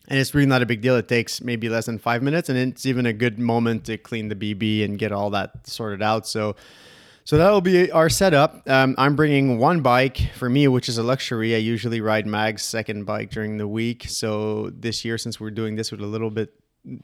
And 0.08 0.20
it's 0.20 0.36
really 0.36 0.46
not 0.46 0.62
a 0.62 0.68
big 0.68 0.82
deal. 0.82 0.96
It 0.98 1.08
takes 1.08 1.42
maybe 1.42 1.68
less 1.68 1.88
than 1.88 1.98
five 1.98 2.22
minutes, 2.22 2.48
and 2.48 2.58
it's 2.58 2.86
even 2.86 3.08
a 3.08 3.14
good 3.14 3.40
moment 3.40 3.86
to 3.86 3.98
clean 3.98 4.30
the 4.30 4.36
BB 4.36 4.86
and 4.86 5.00
get 5.00 5.12
all 5.12 5.32
that 5.32 5.68
sorted 5.68 6.04
out. 6.04 6.28
So, 6.28 6.56
so 7.24 7.40
that'll 7.40 7.62
be 7.62 7.92
our 7.92 8.08
setup. 8.08 8.70
Um, 8.70 8.94
I'm 9.00 9.16
bringing 9.16 9.58
one 9.58 9.82
bike 9.82 10.30
for 10.36 10.48
me, 10.48 10.68
which 10.68 10.90
is 10.90 11.00
a 11.00 11.04
luxury. 11.04 11.56
I 11.56 11.58
usually 11.58 12.02
ride 12.02 12.28
Mag's 12.28 12.62
second 12.62 13.06
bike 13.06 13.32
during 13.32 13.58
the 13.58 13.68
week. 13.68 14.06
So 14.08 14.70
this 14.70 15.04
year, 15.04 15.18
since 15.18 15.40
we're 15.40 15.50
doing 15.50 15.76
this 15.76 15.92
with 15.92 16.02
a 16.02 16.06
little 16.06 16.30
bit 16.30 16.54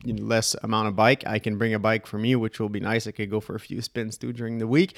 less 0.06 0.56
amount 0.64 0.88
of 0.88 0.96
bike. 0.96 1.24
I 1.26 1.40
can 1.40 1.58
bring 1.58 1.74
a 1.74 1.80
bike 1.80 2.06
for 2.06 2.18
me, 2.18 2.36
which 2.36 2.60
will 2.60 2.70
be 2.70 2.80
nice. 2.80 3.08
I 3.08 3.12
could 3.12 3.30
go 3.30 3.40
for 3.40 3.56
a 3.56 3.60
few 3.60 3.82
spins 3.82 4.18
too 4.18 4.34
during 4.34 4.58
the 4.60 4.68
week. 4.68 4.98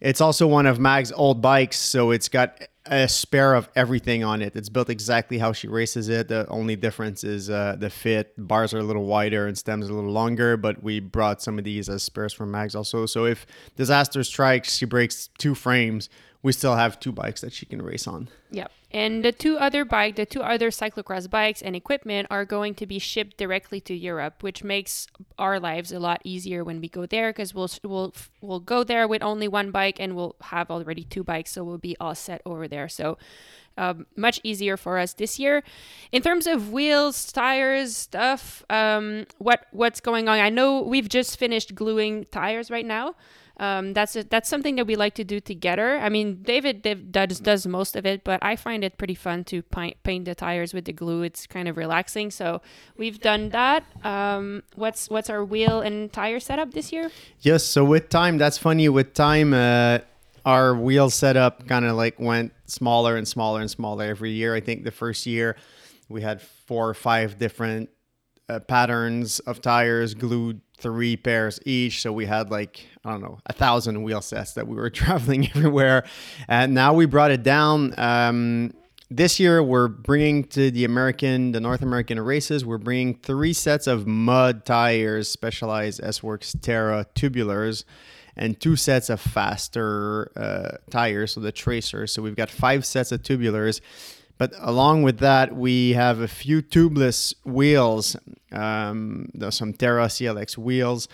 It's 0.00 0.20
also 0.20 0.46
one 0.46 0.66
of 0.66 0.78
Mag's 0.78 1.12
old 1.12 1.40
bikes, 1.40 1.78
so 1.78 2.10
it's 2.10 2.28
got 2.28 2.60
a 2.86 3.08
spare 3.08 3.54
of 3.54 3.68
everything 3.74 4.22
on 4.24 4.42
it. 4.42 4.54
It's 4.56 4.68
built 4.68 4.90
exactly 4.90 5.38
how 5.38 5.52
she 5.52 5.68
races 5.68 6.08
it. 6.08 6.28
The 6.28 6.46
only 6.48 6.76
difference 6.76 7.24
is 7.24 7.48
uh, 7.48 7.76
the 7.78 7.88
fit. 7.88 8.34
Bars 8.36 8.74
are 8.74 8.80
a 8.80 8.82
little 8.82 9.06
wider 9.06 9.46
and 9.46 9.56
stems 9.56 9.88
a 9.88 9.94
little 9.94 10.10
longer, 10.10 10.56
but 10.56 10.82
we 10.82 11.00
brought 11.00 11.40
some 11.40 11.58
of 11.58 11.64
these 11.64 11.88
as 11.88 12.02
spares 12.02 12.32
from 12.32 12.50
Mags 12.50 12.74
also. 12.74 13.06
So 13.06 13.24
if 13.24 13.46
disaster 13.76 14.22
strikes, 14.24 14.76
she 14.76 14.84
breaks 14.84 15.28
two 15.38 15.54
frames, 15.54 16.10
we 16.42 16.52
still 16.52 16.76
have 16.76 17.00
two 17.00 17.12
bikes 17.12 17.40
that 17.40 17.54
she 17.54 17.64
can 17.64 17.80
race 17.80 18.06
on. 18.06 18.28
Yep. 18.50 18.70
And 18.94 19.24
the 19.24 19.32
two 19.32 19.58
other 19.58 19.84
bike, 19.84 20.14
the 20.14 20.24
two 20.24 20.40
other 20.40 20.70
cyclocross 20.70 21.28
bikes 21.28 21.60
and 21.60 21.74
equipment 21.74 22.28
are 22.30 22.44
going 22.44 22.76
to 22.76 22.86
be 22.86 23.00
shipped 23.00 23.36
directly 23.36 23.80
to 23.80 23.92
Europe, 23.92 24.44
which 24.44 24.62
makes 24.62 25.08
our 25.36 25.58
lives 25.58 25.90
a 25.90 25.98
lot 25.98 26.20
easier 26.22 26.62
when 26.62 26.80
we 26.80 26.88
go 26.88 27.04
there 27.04 27.30
because 27.30 27.52
we'll 27.52 27.68
we'll 27.82 28.14
we'll 28.40 28.60
go 28.60 28.84
there 28.84 29.08
with 29.08 29.20
only 29.20 29.48
one 29.48 29.72
bike 29.72 29.98
and 29.98 30.14
we'll 30.14 30.36
have 30.42 30.70
already 30.70 31.02
two 31.02 31.24
bikes, 31.24 31.50
so 31.50 31.64
we'll 31.64 31.76
be 31.76 31.96
all 31.98 32.14
set 32.14 32.40
over 32.46 32.68
there. 32.68 32.88
So 32.88 33.18
um, 33.76 34.06
much 34.14 34.40
easier 34.44 34.76
for 34.76 34.98
us 34.98 35.12
this 35.12 35.40
year. 35.40 35.64
In 36.12 36.22
terms 36.22 36.46
of 36.46 36.70
wheels, 36.70 37.32
tires, 37.32 37.96
stuff, 37.96 38.64
um, 38.70 39.26
what 39.38 39.66
what's 39.72 40.00
going 40.00 40.28
on? 40.28 40.38
I 40.38 40.50
know 40.50 40.80
we've 40.82 41.08
just 41.08 41.36
finished 41.36 41.74
gluing 41.74 42.26
tires 42.26 42.70
right 42.70 42.86
now 42.86 43.16
um, 43.58 43.92
that's 43.92 44.16
a, 44.16 44.24
that's 44.24 44.48
something 44.48 44.76
that 44.76 44.86
we 44.86 44.96
like 44.96 45.14
to 45.14 45.24
do 45.24 45.38
together. 45.38 45.98
I 45.98 46.08
mean, 46.08 46.42
David, 46.42 46.82
David 46.82 47.12
does 47.12 47.38
does 47.38 47.66
most 47.66 47.94
of 47.94 48.04
it, 48.04 48.24
but 48.24 48.42
I 48.42 48.56
find 48.56 48.82
it 48.82 48.98
pretty 48.98 49.14
fun 49.14 49.44
to 49.44 49.62
paint, 49.62 50.02
paint 50.02 50.24
the 50.24 50.34
tires 50.34 50.74
with 50.74 50.86
the 50.86 50.92
glue. 50.92 51.22
It's 51.22 51.46
kind 51.46 51.68
of 51.68 51.76
relaxing. 51.76 52.30
So 52.30 52.62
we've 52.96 53.20
done 53.20 53.50
that. 53.50 53.84
Um, 54.02 54.64
what's 54.74 55.08
what's 55.08 55.30
our 55.30 55.44
wheel 55.44 55.80
and 55.80 56.12
tire 56.12 56.40
setup 56.40 56.72
this 56.72 56.92
year? 56.92 57.10
Yes. 57.40 57.62
So 57.64 57.84
with 57.84 58.08
time, 58.08 58.38
that's 58.38 58.58
funny. 58.58 58.88
With 58.88 59.14
time, 59.14 59.54
uh, 59.54 59.98
our 60.44 60.74
wheel 60.74 61.08
setup 61.10 61.66
kind 61.68 61.84
of 61.84 61.96
like 61.96 62.18
went 62.18 62.52
smaller 62.66 63.16
and 63.16 63.26
smaller 63.26 63.60
and 63.60 63.70
smaller 63.70 64.04
every 64.04 64.32
year. 64.32 64.54
I 64.54 64.60
think 64.60 64.84
the 64.84 64.90
first 64.90 65.26
year 65.26 65.56
we 66.08 66.22
had 66.22 66.42
four 66.42 66.88
or 66.88 66.94
five 66.94 67.38
different 67.38 67.88
uh, 68.48 68.60
patterns 68.60 69.38
of 69.40 69.60
tires 69.60 70.14
glued 70.14 70.60
three 70.76 71.16
pairs 71.16 71.60
each. 71.64 72.02
So 72.02 72.12
we 72.12 72.26
had 72.26 72.50
like, 72.50 72.86
I 73.04 73.10
don't 73.10 73.22
know, 73.22 73.38
a 73.46 73.52
thousand 73.52 74.02
wheel 74.02 74.20
sets 74.20 74.52
that 74.54 74.66
we 74.66 74.76
were 74.76 74.90
traveling 75.02 75.48
everywhere. 75.48 76.04
And 76.48 76.74
now 76.74 76.94
we 76.94 77.06
brought 77.06 77.30
it 77.30 77.42
down. 77.42 77.94
Um, 77.98 78.74
this 79.10 79.38
year, 79.38 79.62
we're 79.62 79.88
bringing 79.88 80.44
to 80.44 80.70
the 80.70 80.84
American, 80.84 81.52
the 81.52 81.60
North 81.60 81.82
American 81.82 82.18
races, 82.18 82.64
we're 82.64 82.78
bringing 82.78 83.14
three 83.14 83.52
sets 83.52 83.86
of 83.86 84.06
mud 84.06 84.64
tires, 84.64 85.28
specialized 85.28 86.02
S 86.02 86.22
Works 86.22 86.56
Terra 86.60 87.06
tubulars, 87.14 87.84
and 88.36 88.58
two 88.58 88.76
sets 88.76 89.10
of 89.10 89.20
faster 89.20 90.32
uh, 90.36 90.78
tires, 90.90 91.32
so 91.32 91.40
the 91.40 91.52
tracers. 91.52 92.12
So 92.12 92.22
we've 92.22 92.34
got 92.34 92.50
five 92.50 92.84
sets 92.84 93.12
of 93.12 93.22
tubulars. 93.22 93.80
But 94.36 94.52
along 94.58 95.02
with 95.04 95.18
that, 95.18 95.54
we 95.54 95.92
have 95.92 96.20
a 96.20 96.28
few 96.28 96.60
tubeless 96.60 97.34
wheels. 97.44 98.16
Um, 98.50 99.30
some 99.50 99.72
Terra 99.72 100.06
CLX 100.06 100.58
wheels 100.58 101.08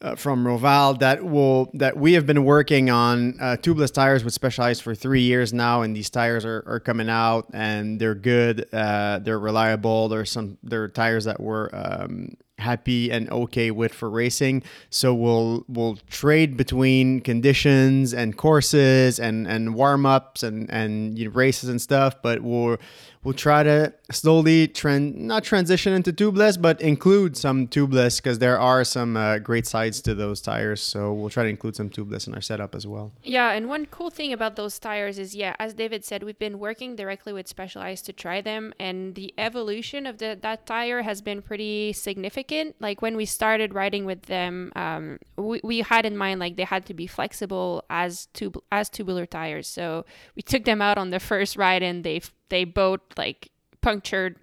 uh, 0.00 0.14
from 0.14 0.44
Roval 0.44 0.98
that 1.00 1.24
will 1.24 1.70
that 1.74 1.96
we 1.96 2.12
have 2.12 2.26
been 2.26 2.44
working 2.44 2.90
on 2.90 3.34
uh, 3.40 3.56
tubeless 3.60 3.92
tires 3.92 4.24
with 4.24 4.32
Specialized 4.32 4.82
for 4.82 4.94
three 4.94 5.22
years 5.22 5.52
now, 5.52 5.82
and 5.82 5.94
these 5.96 6.10
tires 6.10 6.44
are, 6.44 6.62
are 6.66 6.80
coming 6.80 7.08
out 7.08 7.48
and 7.52 8.00
they're 8.00 8.14
good. 8.14 8.68
Uh, 8.72 9.18
they're 9.18 9.38
reliable. 9.38 10.08
There's 10.08 10.30
some 10.30 10.58
there 10.62 10.84
are 10.84 10.88
tires 10.88 11.24
that 11.24 11.40
were 11.40 11.70
um, 11.72 12.36
happy 12.58 13.10
and 13.10 13.30
okay 13.30 13.70
with 13.70 13.92
for 13.92 14.10
racing. 14.10 14.62
So 14.90 15.14
we'll 15.14 15.64
we'll 15.68 15.96
trade 16.10 16.56
between 16.56 17.20
conditions 17.20 18.12
and 18.12 18.36
courses 18.36 19.18
and 19.18 19.46
and 19.46 19.74
warm 19.74 20.06
ups 20.06 20.42
and 20.42 20.70
and 20.70 21.18
you 21.18 21.26
know, 21.26 21.30
races 21.32 21.68
and 21.68 21.80
stuff. 21.80 22.20
But 22.22 22.42
we'll 22.42 22.76
we'll 23.24 23.34
try 23.34 23.62
to 23.62 23.92
slowly 24.10 24.68
trend 24.68 25.16
not 25.16 25.44
transition 25.44 25.92
into 25.92 26.12
tubeless, 26.12 26.60
but 26.60 26.80
include 26.80 27.36
some 27.36 27.66
tubeless 27.66 28.22
because 28.22 28.38
there 28.38 28.58
are 28.58 28.84
some 28.84 29.16
uh, 29.16 29.38
great 29.38 29.66
sides 29.66 30.00
to 30.02 30.14
those 30.14 30.40
tires. 30.40 30.80
So 30.80 31.12
we'll 31.12 31.30
try 31.30 31.44
to 31.44 31.48
include 31.48 31.76
some 31.76 31.90
tubeless 31.90 32.26
in 32.26 32.34
our 32.34 32.40
setup 32.40 32.74
as 32.74 32.86
well. 32.86 33.12
Yeah, 33.22 33.50
and 33.52 33.68
one 33.68 33.86
cool 33.86 34.10
thing 34.10 34.32
about 34.32 34.56
those 34.56 34.78
tires 34.78 35.18
is, 35.18 35.34
yeah, 35.34 35.54
as 35.58 35.74
David 35.74 36.04
said, 36.04 36.22
we've 36.22 36.38
been 36.38 36.58
working 36.58 36.96
directly 36.96 37.32
with 37.32 37.48
Specialized 37.48 38.06
to 38.06 38.12
try 38.12 38.40
them, 38.40 38.72
and 38.78 39.14
the 39.14 39.34
evolution 39.38 40.06
of 40.06 40.18
the, 40.18 40.38
that 40.42 40.66
tire 40.66 41.02
has 41.02 41.20
been 41.22 41.42
pretty 41.42 41.92
significant. 41.92 42.76
Like 42.78 43.02
when 43.02 43.16
we 43.16 43.24
started 43.24 43.74
riding 43.74 44.04
with 44.04 44.22
them, 44.22 44.72
um, 44.76 45.18
we, 45.36 45.60
we 45.64 45.80
had 45.80 46.06
in 46.06 46.16
mind 46.16 46.40
like 46.40 46.56
they 46.56 46.64
had 46.64 46.86
to 46.86 46.94
be 46.94 47.06
flexible 47.06 47.84
as 47.90 48.26
tub 48.32 48.58
as 48.70 48.88
tubular 48.88 49.26
tires. 49.26 49.66
So 49.66 50.04
we 50.36 50.42
took 50.42 50.64
them 50.64 50.80
out 50.80 50.98
on 50.98 51.10
the 51.10 51.20
first 51.20 51.56
ride, 51.56 51.82
and 51.82 52.04
they 52.04 52.20
they 52.48 52.64
both 52.64 53.00
like 53.16 53.50
punctured 53.80 54.36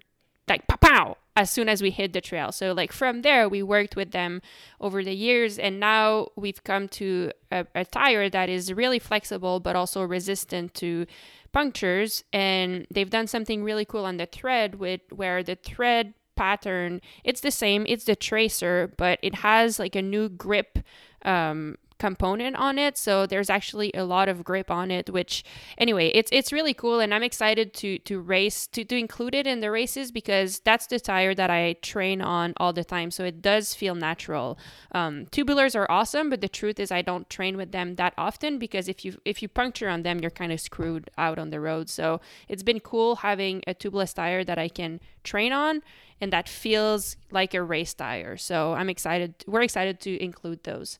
like 0.48 0.66
pow 0.66 0.76
pow 0.76 1.16
as 1.36 1.50
soon 1.50 1.68
as 1.68 1.82
we 1.82 1.90
hit 1.90 2.12
the 2.12 2.20
trail. 2.20 2.50
So 2.50 2.72
like 2.72 2.92
from 2.92 3.22
there 3.22 3.48
we 3.48 3.62
worked 3.62 3.94
with 3.94 4.12
them 4.12 4.40
over 4.80 5.04
the 5.04 5.14
years 5.14 5.58
and 5.58 5.78
now 5.78 6.28
we've 6.34 6.64
come 6.64 6.88
to 6.88 7.30
a, 7.52 7.66
a 7.74 7.84
tire 7.84 8.30
that 8.30 8.48
is 8.48 8.72
really 8.72 8.98
flexible 8.98 9.60
but 9.60 9.76
also 9.76 10.02
resistant 10.02 10.74
to 10.74 11.06
punctures 11.52 12.24
and 12.32 12.86
they've 12.90 13.10
done 13.10 13.26
something 13.26 13.62
really 13.62 13.84
cool 13.84 14.04
on 14.04 14.16
the 14.16 14.26
thread 14.26 14.76
with 14.76 15.00
where 15.10 15.42
the 15.42 15.54
thread 15.56 16.14
pattern 16.36 17.00
it's 17.24 17.40
the 17.40 17.50
same 17.50 17.86
it's 17.88 18.04
the 18.04 18.14
tracer 18.14 18.92
but 18.98 19.18
it 19.22 19.36
has 19.36 19.78
like 19.78 19.96
a 19.96 20.02
new 20.02 20.28
grip 20.28 20.78
um, 21.24 21.76
component 21.98 22.56
on 22.56 22.78
it 22.78 22.98
so 22.98 23.26
there's 23.26 23.48
actually 23.48 23.90
a 23.94 24.04
lot 24.04 24.28
of 24.28 24.44
grip 24.44 24.70
on 24.70 24.90
it 24.90 25.08
which 25.10 25.42
anyway 25.78 26.08
it's 26.08 26.30
it's 26.32 26.52
really 26.52 26.74
cool 26.74 27.00
and 27.00 27.14
i'm 27.14 27.22
excited 27.22 27.72
to 27.72 27.98
to 28.00 28.20
race 28.20 28.66
to, 28.66 28.84
to 28.84 28.96
include 28.96 29.34
it 29.34 29.46
in 29.46 29.60
the 29.60 29.70
races 29.70 30.12
because 30.12 30.60
that's 30.60 30.86
the 30.88 31.00
tire 31.00 31.34
that 31.34 31.50
i 31.50 31.74
train 31.82 32.20
on 32.20 32.52
all 32.58 32.72
the 32.72 32.84
time 32.84 33.10
so 33.10 33.24
it 33.24 33.40
does 33.42 33.74
feel 33.74 33.94
natural. 33.94 34.58
Um, 34.92 35.26
tubulars 35.26 35.74
are 35.74 35.90
awesome 35.90 36.28
but 36.28 36.40
the 36.40 36.48
truth 36.48 36.78
is 36.78 36.90
i 36.90 37.02
don't 37.02 37.28
train 37.30 37.56
with 37.56 37.72
them 37.72 37.96
that 37.96 38.12
often 38.18 38.58
because 38.58 38.88
if 38.88 39.04
you 39.04 39.16
if 39.24 39.42
you 39.42 39.48
puncture 39.48 39.88
on 39.88 40.02
them 40.02 40.20
you're 40.20 40.30
kind 40.30 40.52
of 40.52 40.60
screwed 40.60 41.10
out 41.16 41.38
on 41.38 41.50
the 41.50 41.60
road 41.60 41.88
so 41.88 42.20
it's 42.48 42.62
been 42.62 42.80
cool 42.80 43.16
having 43.16 43.62
a 43.66 43.74
tubeless 43.74 44.14
tire 44.14 44.44
that 44.44 44.58
i 44.58 44.68
can 44.68 45.00
train 45.24 45.52
on 45.52 45.82
and 46.20 46.32
that 46.32 46.48
feels 46.48 47.16
like 47.30 47.54
a 47.54 47.62
race 47.62 47.94
tire 47.94 48.36
so 48.36 48.74
i'm 48.74 48.88
excited 48.88 49.34
we're 49.46 49.62
excited 49.62 50.00
to 50.00 50.22
include 50.22 50.62
those 50.64 50.98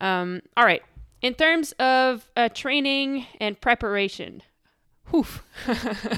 um, 0.00 0.42
all 0.56 0.64
right. 0.64 0.82
In 1.22 1.34
terms 1.34 1.72
of 1.72 2.30
uh, 2.36 2.48
training 2.48 3.26
and 3.40 3.60
preparation, 3.60 4.42
whew. 5.10 5.26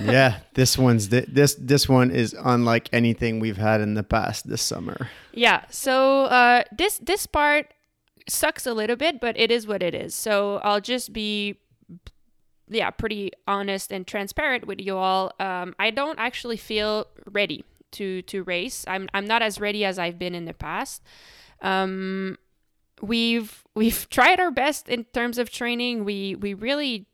yeah, 0.01 0.39
this 0.55 0.79
one's 0.79 1.09
th- 1.09 1.27
this 1.27 1.57
this 1.57 1.89
one 1.89 2.11
is 2.11 2.37
unlike 2.39 2.89
anything 2.93 3.41
we've 3.41 3.57
had 3.57 3.81
in 3.81 3.95
the 3.95 4.03
past 4.05 4.49
this 4.49 4.63
summer. 4.63 5.09
Yeah. 5.33 5.65
So 5.71 6.25
uh, 6.25 6.63
this 6.77 6.99
this 6.99 7.27
part 7.27 7.73
sucks 8.29 8.67
a 8.67 8.75
little 8.75 8.97
bit, 8.97 9.21
but 9.21 9.37
it 9.39 9.51
is 9.51 9.67
what 9.67 9.83
it 9.83 9.95
is. 9.95 10.15
So 10.15 10.61
I'll 10.63 10.81
just 10.81 11.13
be 11.13 11.59
yeah 12.69 12.91
pretty 12.91 13.33
honest 13.47 13.93
and 13.93 14.07
transparent 14.07 14.67
with 14.67 14.81
you 14.81 14.97
all. 14.97 15.33
Um, 15.41 15.75
I 15.79 15.91
don't 15.91 16.19
actually 16.19 16.57
feel 16.57 17.07
ready 17.27 17.65
to 17.93 18.23
to 18.23 18.43
race. 18.45 18.85
I'm 18.87 19.09
I'm 19.15 19.27
not 19.27 19.43
as 19.43 19.61
ready 19.61 19.85
as 19.85 19.99
I've 19.99 20.19
been 20.19 20.35
in 20.35 20.45
the 20.45 20.55
past. 20.55 21.03
Um, 21.61 22.39
we've 23.01 23.62
we've 23.75 24.09
tried 24.11 24.41
our 24.41 24.51
best 24.51 24.89
in 24.89 25.05
terms 25.05 25.39
of 25.39 25.51
training. 25.51 26.05
We 26.05 26.35
we 26.35 26.55
really 26.55 27.07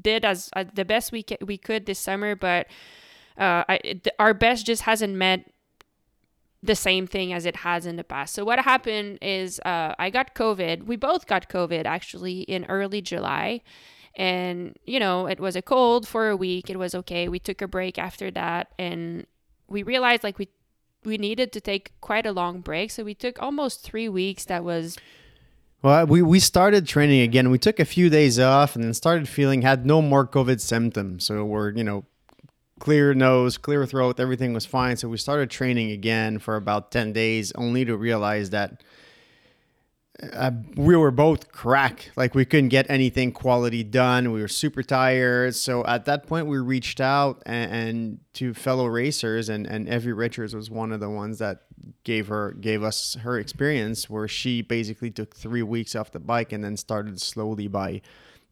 did 0.00 0.24
as 0.24 0.50
uh, 0.54 0.64
the 0.72 0.84
best 0.84 1.12
we 1.12 1.22
ca- 1.22 1.44
we 1.44 1.58
could 1.58 1.86
this 1.86 1.98
summer, 1.98 2.34
but 2.34 2.66
uh, 3.38 3.64
I, 3.68 3.78
th- 3.78 4.08
our 4.18 4.34
best 4.34 4.66
just 4.66 4.82
hasn't 4.82 5.14
met 5.14 5.50
the 6.62 6.76
same 6.76 7.06
thing 7.06 7.32
as 7.32 7.44
it 7.44 7.56
has 7.56 7.86
in 7.86 7.96
the 7.96 8.04
past. 8.04 8.34
So 8.34 8.44
what 8.44 8.60
happened 8.60 9.18
is 9.20 9.58
uh, 9.60 9.94
I 9.98 10.10
got 10.10 10.34
COVID. 10.34 10.84
We 10.84 10.96
both 10.96 11.26
got 11.26 11.48
COVID 11.48 11.84
actually 11.86 12.42
in 12.42 12.64
early 12.66 13.02
July. 13.02 13.62
And, 14.14 14.76
you 14.84 15.00
know, 15.00 15.26
it 15.26 15.40
was 15.40 15.56
a 15.56 15.62
cold 15.62 16.06
for 16.06 16.28
a 16.28 16.36
week. 16.36 16.70
It 16.70 16.78
was 16.78 16.94
okay. 16.94 17.28
We 17.28 17.38
took 17.40 17.62
a 17.62 17.66
break 17.66 17.98
after 17.98 18.30
that. 18.30 18.68
And 18.78 19.26
we 19.68 19.82
realized 19.82 20.22
like 20.22 20.38
we 20.38 20.48
we 21.04 21.18
needed 21.18 21.52
to 21.52 21.60
take 21.60 21.90
quite 22.00 22.26
a 22.26 22.32
long 22.32 22.60
break. 22.60 22.92
So 22.92 23.02
we 23.02 23.14
took 23.14 23.42
almost 23.42 23.82
three 23.82 24.08
weeks. 24.08 24.44
That 24.44 24.62
was 24.62 24.96
well, 25.82 26.06
we, 26.06 26.22
we 26.22 26.38
started 26.38 26.86
training 26.86 27.20
again. 27.20 27.50
We 27.50 27.58
took 27.58 27.80
a 27.80 27.84
few 27.84 28.08
days 28.08 28.38
off 28.38 28.76
and 28.76 28.84
then 28.84 28.94
started 28.94 29.28
feeling 29.28 29.62
had 29.62 29.84
no 29.84 30.00
more 30.00 30.26
COVID 30.26 30.60
symptoms. 30.60 31.26
So 31.26 31.44
we're, 31.44 31.70
you 31.72 31.84
know, 31.84 32.04
clear 32.78 33.14
nose, 33.14 33.58
clear 33.58 33.84
throat, 33.86 34.18
everything 34.18 34.52
was 34.52 34.66
fine. 34.66 34.96
So 34.96 35.08
we 35.08 35.16
started 35.16 35.50
training 35.50 35.90
again 35.90 36.38
for 36.38 36.56
about 36.56 36.90
10 36.90 37.12
days 37.12 37.52
only 37.52 37.84
to 37.84 37.96
realize 37.96 38.50
that 38.50 38.82
uh, 40.32 40.52
we 40.76 40.94
were 40.94 41.10
both 41.10 41.50
crack. 41.50 42.10
Like 42.16 42.34
we 42.34 42.44
couldn't 42.44 42.68
get 42.68 42.88
anything 42.88 43.32
quality 43.32 43.82
done. 43.82 44.30
We 44.30 44.40
were 44.40 44.48
super 44.48 44.82
tired. 44.82 45.54
So 45.56 45.84
at 45.84 46.04
that 46.04 46.26
point, 46.26 46.46
we 46.46 46.58
reached 46.58 47.00
out 47.00 47.42
and, 47.44 47.72
and 47.72 48.18
to 48.34 48.54
fellow 48.54 48.86
racers, 48.86 49.48
and 49.48 49.66
and 49.66 49.88
Evie 49.88 50.12
Richards 50.12 50.54
was 50.54 50.70
one 50.70 50.92
of 50.92 51.00
the 51.00 51.10
ones 51.10 51.38
that 51.38 51.62
gave 52.04 52.28
her 52.28 52.52
gave 52.52 52.84
us 52.84 53.16
her 53.22 53.38
experience, 53.38 54.08
where 54.08 54.28
she 54.28 54.62
basically 54.62 55.10
took 55.10 55.34
three 55.34 55.62
weeks 55.62 55.96
off 55.96 56.12
the 56.12 56.20
bike 56.20 56.52
and 56.52 56.62
then 56.62 56.76
started 56.76 57.20
slowly 57.20 57.66
by 57.66 58.00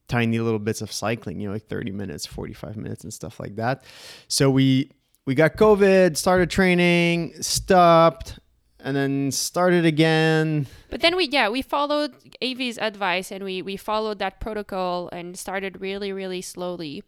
tiny 0.09 0.41
little 0.41 0.59
bits 0.59 0.83
of 0.83 0.91
cycling. 0.91 1.39
You 1.39 1.49
know, 1.49 1.55
like 1.55 1.69
thirty 1.69 1.93
minutes, 1.93 2.27
forty 2.27 2.53
five 2.53 2.77
minutes, 2.77 3.05
and 3.05 3.15
stuff 3.15 3.39
like 3.39 3.55
that. 3.57 3.85
So 4.27 4.51
we 4.51 4.91
we 5.25 5.37
got 5.37 5.57
COVID, 5.57 6.17
started 6.17 6.51
training, 6.51 7.41
stopped 7.41 8.40
and 8.83 8.97
then 8.97 9.31
started 9.31 9.85
again. 9.85 10.67
But 10.89 11.01
then 11.01 11.17
we 11.17 11.29
yeah 11.29 11.49
we 11.49 11.63
followed 11.63 12.15
Evie's 12.41 12.79
advice 12.79 13.31
and 13.31 13.45
we 13.45 13.63
we 13.63 13.77
followed 13.77 14.19
that 14.19 14.41
protocol 14.41 15.09
and 15.13 15.39
started 15.39 15.81
really 15.81 16.13
really 16.13 16.43
slowly, 16.43 17.03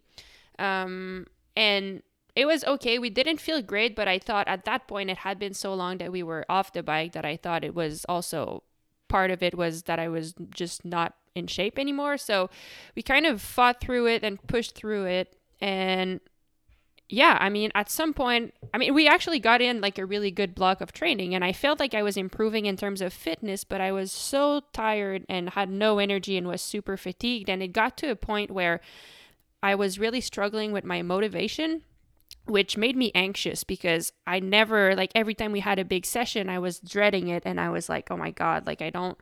um, 0.59 1.27
and 1.55 2.01
it 2.35 2.45
was 2.45 2.63
okay. 2.63 2.97
We 2.97 3.09
didn't 3.09 3.39
feel 3.39 3.61
great, 3.61 3.95
but 3.95 4.07
I 4.07 4.17
thought 4.19 4.47
at 4.47 4.65
that 4.65 4.87
point 4.87 5.09
it 5.09 5.17
had 5.17 5.37
been 5.37 5.53
so 5.53 5.73
long 5.73 5.97
that 5.99 6.11
we 6.11 6.23
were 6.23 6.45
off 6.49 6.73
the 6.73 6.83
bike 6.83 7.13
that 7.13 7.25
I 7.25 7.37
thought 7.37 7.63
it 7.63 7.75
was 7.75 8.05
also 8.09 8.63
part 9.07 9.29
of 9.29 9.43
it 9.43 9.55
was 9.55 9.83
that 9.83 9.99
I 9.99 10.07
was 10.07 10.33
just 10.49 10.83
not 10.83 11.13
in 11.35 11.45
shape 11.47 11.77
anymore. 11.77 12.17
So 12.17 12.49
we 12.95 13.03
kind 13.03 13.25
of 13.25 13.41
fought 13.41 13.79
through 13.79 14.07
it 14.07 14.23
and 14.23 14.41
pushed 14.47 14.75
through 14.75 15.05
it 15.05 15.35
and 15.61 16.19
yeah, 17.09 17.37
I 17.39 17.49
mean, 17.49 17.71
at 17.75 17.91
some 17.91 18.13
point, 18.13 18.53
I 18.73 18.77
mean, 18.77 18.93
we 18.93 19.07
actually 19.07 19.39
got 19.39 19.61
in 19.61 19.81
like 19.81 19.97
a 19.97 20.05
really 20.05 20.31
good 20.31 20.55
block 20.55 20.81
of 20.81 20.93
training, 20.93 21.35
and 21.35 21.43
I 21.43 21.51
felt 21.53 21.79
like 21.79 21.93
I 21.93 22.03
was 22.03 22.17
improving 22.17 22.65
in 22.65 22.77
terms 22.77 23.01
of 23.01 23.13
fitness, 23.13 23.63
but 23.63 23.81
I 23.81 23.91
was 23.91 24.11
so 24.11 24.61
tired 24.71 25.25
and 25.29 25.51
had 25.51 25.69
no 25.69 25.99
energy 25.99 26.37
and 26.37 26.47
was 26.47 26.61
super 26.61 26.97
fatigued. 26.97 27.49
And 27.49 27.61
it 27.61 27.73
got 27.73 27.97
to 27.97 28.09
a 28.09 28.15
point 28.15 28.51
where 28.51 28.79
I 29.61 29.75
was 29.75 29.99
really 29.99 30.21
struggling 30.21 30.71
with 30.71 30.85
my 30.85 31.01
motivation, 31.01 31.83
which 32.45 32.77
made 32.77 32.95
me 32.95 33.11
anxious 33.13 33.63
because 33.63 34.11
I 34.25 34.39
never, 34.39 34.95
like, 34.95 35.11
every 35.13 35.35
time 35.35 35.51
we 35.51 35.59
had 35.59 35.79
a 35.79 35.85
big 35.85 36.05
session, 36.05 36.49
I 36.49 36.59
was 36.59 36.79
dreading 36.79 37.27
it, 37.27 37.43
and 37.45 37.59
I 37.59 37.69
was 37.69 37.89
like, 37.89 38.09
oh 38.11 38.17
my 38.17 38.31
God, 38.31 38.65
like, 38.65 38.81
I 38.81 38.89
don't. 38.89 39.17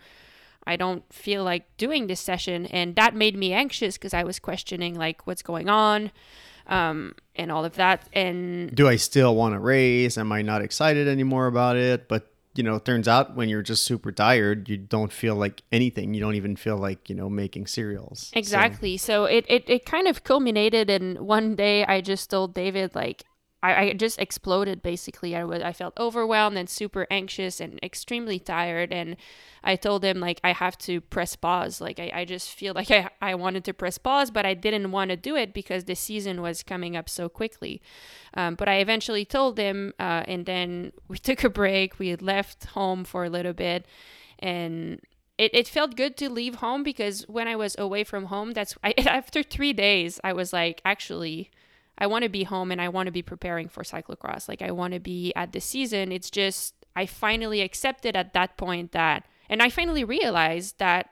I 0.67 0.75
don't 0.75 1.11
feel 1.11 1.43
like 1.43 1.75
doing 1.77 2.05
this 2.05 2.19
session. 2.19 2.67
And 2.67 2.95
that 2.95 3.15
made 3.15 3.35
me 3.35 3.51
anxious 3.51 3.97
because 3.97 4.13
I 4.13 4.23
was 4.23 4.37
questioning, 4.37 4.93
like, 4.93 5.25
what's 5.25 5.41
going 5.41 5.69
on 5.69 6.11
um, 6.67 7.15
and 7.35 7.51
all 7.51 7.65
of 7.65 7.75
that. 7.75 8.07
And 8.13 8.73
do 8.75 8.87
I 8.87 8.95
still 8.95 9.35
want 9.35 9.53
to 9.53 9.59
race? 9.59 10.17
Am 10.17 10.31
I 10.31 10.41
not 10.41 10.61
excited 10.61 11.07
anymore 11.07 11.47
about 11.47 11.77
it? 11.77 12.07
But 12.07 12.27
you 12.53 12.63
know, 12.63 12.75
it 12.75 12.85
turns 12.85 13.07
out 13.07 13.35
when 13.35 13.47
you're 13.47 13.61
just 13.61 13.83
super 13.83 14.11
tired, 14.11 14.67
you 14.67 14.77
don't 14.77 15.13
feel 15.13 15.35
like 15.35 15.61
anything. 15.71 16.13
You 16.13 16.19
don't 16.19 16.35
even 16.35 16.55
feel 16.55 16.77
like, 16.77 17.09
you 17.09 17.15
know, 17.15 17.29
making 17.29 17.67
cereals. 17.67 18.29
Exactly. 18.33 18.97
So, 18.97 19.23
so 19.23 19.25
it, 19.25 19.45
it, 19.47 19.69
it 19.69 19.85
kind 19.85 20.07
of 20.07 20.23
culminated 20.23 20.89
in 20.89 21.15
one 21.15 21.55
day 21.55 21.85
I 21.85 22.01
just 22.01 22.29
told 22.29 22.53
David, 22.53 22.93
like, 22.93 23.23
I, 23.63 23.75
I 23.75 23.93
just 23.93 24.19
exploded 24.19 24.81
basically. 24.81 25.35
I 25.35 25.43
was 25.43 25.61
I 25.61 25.73
felt 25.73 25.97
overwhelmed 25.99 26.57
and 26.57 26.69
super 26.69 27.05
anxious 27.11 27.59
and 27.59 27.79
extremely 27.83 28.39
tired 28.39 28.91
and 28.91 29.17
I 29.63 29.75
told 29.75 30.03
him 30.03 30.19
like 30.19 30.39
I 30.43 30.53
have 30.53 30.77
to 30.79 31.01
press 31.01 31.35
pause. 31.35 31.79
Like 31.79 31.99
I, 31.99 32.11
I 32.13 32.25
just 32.25 32.49
feel 32.49 32.73
like 32.73 32.89
I, 32.89 33.09
I 33.21 33.35
wanted 33.35 33.63
to 33.65 33.73
press 33.73 33.97
pause, 33.97 34.31
but 34.31 34.45
I 34.45 34.53
didn't 34.55 34.91
want 34.91 35.11
to 35.11 35.17
do 35.17 35.35
it 35.35 35.53
because 35.53 35.83
the 35.83 35.95
season 35.95 36.41
was 36.41 36.63
coming 36.63 36.95
up 36.95 37.07
so 37.07 37.29
quickly. 37.29 37.81
Um, 38.33 38.55
but 38.55 38.67
I 38.67 38.77
eventually 38.77 39.25
told 39.25 39.57
him 39.57 39.93
uh, 39.99 40.23
and 40.27 40.45
then 40.45 40.91
we 41.07 41.17
took 41.19 41.43
a 41.43 41.49
break. 41.49 41.99
We 41.99 42.15
left 42.15 42.65
home 42.65 43.03
for 43.03 43.25
a 43.25 43.29
little 43.29 43.53
bit 43.53 43.85
and 44.39 44.99
it, 45.37 45.51
it 45.53 45.67
felt 45.67 45.95
good 45.95 46.17
to 46.17 46.29
leave 46.29 46.55
home 46.55 46.83
because 46.83 47.27
when 47.27 47.47
I 47.47 47.55
was 47.55 47.75
away 47.77 48.03
from 48.03 48.25
home, 48.25 48.51
that's 48.51 48.75
I, 48.83 48.93
after 49.05 49.43
three 49.43 49.73
days, 49.73 50.19
I 50.23 50.33
was 50.33 50.53
like, 50.53 50.81
actually, 50.85 51.51
I 52.01 52.07
want 52.07 52.23
to 52.23 52.29
be 52.29 52.43
home 52.43 52.71
and 52.71 52.81
I 52.81 52.89
want 52.89 53.05
to 53.05 53.11
be 53.11 53.21
preparing 53.21 53.69
for 53.69 53.83
cyclocross. 53.83 54.49
Like 54.49 54.63
I 54.63 54.71
want 54.71 54.95
to 54.95 54.99
be 54.99 55.31
at 55.35 55.51
the 55.51 55.61
season. 55.61 56.11
It's 56.11 56.31
just 56.31 56.73
I 56.95 57.05
finally 57.05 57.61
accepted 57.61 58.15
at 58.15 58.33
that 58.33 58.57
point 58.57 58.91
that, 58.91 59.27
and 59.47 59.61
I 59.61 59.69
finally 59.69 60.03
realized 60.03 60.79
that 60.79 61.11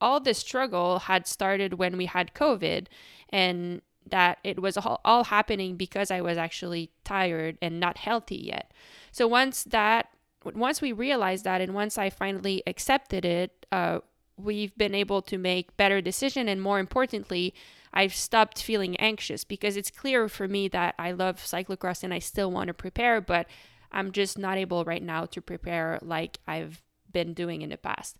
all 0.00 0.18
the 0.18 0.34
struggle 0.34 0.98
had 0.98 1.28
started 1.28 1.74
when 1.74 1.96
we 1.96 2.06
had 2.06 2.34
COVID 2.34 2.88
and 3.30 3.82
that 4.10 4.38
it 4.42 4.60
was 4.60 4.76
all, 4.76 5.00
all 5.04 5.24
happening 5.24 5.76
because 5.76 6.10
I 6.10 6.20
was 6.20 6.36
actually 6.36 6.90
tired 7.04 7.56
and 7.62 7.78
not 7.78 7.98
healthy 7.98 8.50
yet. 8.52 8.72
So 9.12 9.28
once 9.28 9.62
that, 9.62 10.08
once 10.44 10.80
we 10.80 10.90
realized 10.90 11.44
that, 11.44 11.60
and 11.60 11.72
once 11.72 11.96
I 11.98 12.10
finally 12.10 12.64
accepted 12.66 13.24
it, 13.24 13.64
uh, 13.70 14.00
we've 14.36 14.76
been 14.76 14.94
able 14.94 15.22
to 15.22 15.38
make 15.38 15.76
better 15.76 16.00
decision, 16.00 16.48
and 16.48 16.60
more 16.60 16.78
importantly, 16.80 17.54
I've 17.96 18.14
stopped 18.14 18.62
feeling 18.62 18.94
anxious 18.96 19.42
because 19.42 19.74
it's 19.74 19.90
clear 19.90 20.28
for 20.28 20.46
me 20.46 20.68
that 20.68 20.94
I 20.98 21.12
love 21.12 21.38
cyclocross 21.38 22.04
and 22.04 22.12
I 22.12 22.18
still 22.18 22.50
want 22.50 22.68
to 22.68 22.74
prepare, 22.74 23.22
but 23.22 23.46
I'm 23.90 24.12
just 24.12 24.36
not 24.36 24.58
able 24.58 24.84
right 24.84 25.02
now 25.02 25.24
to 25.24 25.40
prepare 25.40 25.98
like 26.02 26.38
I've 26.46 26.82
been 27.10 27.32
doing 27.32 27.62
in 27.62 27.70
the 27.70 27.78
past. 27.78 28.18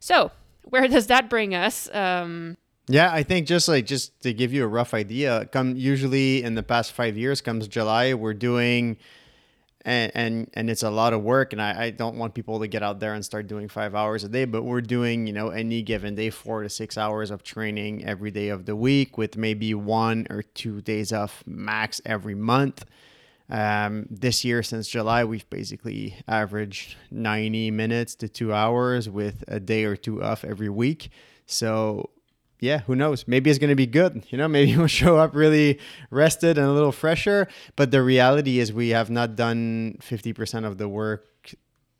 So 0.00 0.32
where 0.64 0.88
does 0.88 1.08
that 1.08 1.28
bring 1.28 1.54
us? 1.54 1.94
Um, 1.94 2.56
yeah, 2.88 3.12
I 3.12 3.22
think 3.22 3.46
just 3.46 3.68
like 3.68 3.84
just 3.84 4.18
to 4.22 4.32
give 4.32 4.54
you 4.54 4.64
a 4.64 4.66
rough 4.66 4.94
idea, 4.94 5.44
come 5.52 5.76
usually 5.76 6.42
in 6.42 6.54
the 6.54 6.62
past 6.62 6.92
five 6.92 7.18
years 7.18 7.42
comes 7.42 7.68
July, 7.68 8.14
we're 8.14 8.32
doing 8.32 8.96
and 9.84 10.12
and, 10.14 10.50
and 10.54 10.70
it's 10.70 10.82
a 10.82 10.90
lot 10.90 11.12
of 11.12 11.22
work 11.22 11.52
and 11.52 11.60
I, 11.60 11.84
I 11.84 11.90
don't 11.90 12.16
want 12.16 12.34
people 12.34 12.60
to 12.60 12.66
get 12.66 12.82
out 12.82 13.00
there 13.00 13.14
and 13.14 13.24
start 13.24 13.46
doing 13.46 13.68
five 13.68 13.94
hours 13.94 14.24
a 14.24 14.28
day, 14.28 14.44
but 14.44 14.62
we're 14.62 14.80
doing, 14.80 15.26
you 15.26 15.32
know, 15.32 15.48
any 15.48 15.82
given 15.82 16.14
day 16.14 16.30
four 16.30 16.62
to 16.62 16.68
six 16.68 16.96
hours 16.96 17.30
of 17.30 17.42
training 17.42 18.04
every 18.04 18.30
day 18.30 18.48
of 18.48 18.66
the 18.66 18.76
week 18.76 19.18
with 19.18 19.36
maybe 19.36 19.74
one 19.74 20.26
or 20.30 20.42
two 20.42 20.80
days 20.80 21.12
off 21.12 21.42
max 21.46 22.00
every 22.04 22.34
month. 22.34 22.84
Um, 23.48 24.06
this 24.08 24.44
year, 24.46 24.62
since 24.62 24.88
July, 24.88 25.24
we've 25.24 25.48
basically 25.50 26.16
averaged 26.26 26.96
90 27.10 27.70
minutes 27.70 28.14
to 28.16 28.28
two 28.28 28.54
hours 28.54 29.10
with 29.10 29.44
a 29.46 29.60
day 29.60 29.84
or 29.84 29.94
two 29.94 30.22
off 30.22 30.42
every 30.42 30.70
week. 30.70 31.10
So, 31.44 32.08
yeah, 32.62 32.78
who 32.82 32.94
knows? 32.94 33.26
Maybe 33.26 33.50
it's 33.50 33.58
going 33.58 33.70
to 33.70 33.76
be 33.76 33.88
good. 33.88 34.24
You 34.30 34.38
know, 34.38 34.46
maybe 34.56 34.76
we'll 34.76 34.86
show 34.86 35.18
up 35.18 35.34
really 35.34 35.80
rested 36.10 36.56
and 36.56 36.66
a 36.68 36.72
little 36.72 36.92
fresher. 36.92 37.48
But 37.74 37.90
the 37.90 38.02
reality 38.02 38.60
is, 38.60 38.72
we 38.72 38.90
have 38.90 39.10
not 39.10 39.34
done 39.34 39.98
50% 40.00 40.64
of 40.64 40.78
the 40.78 40.88
work 40.88 41.26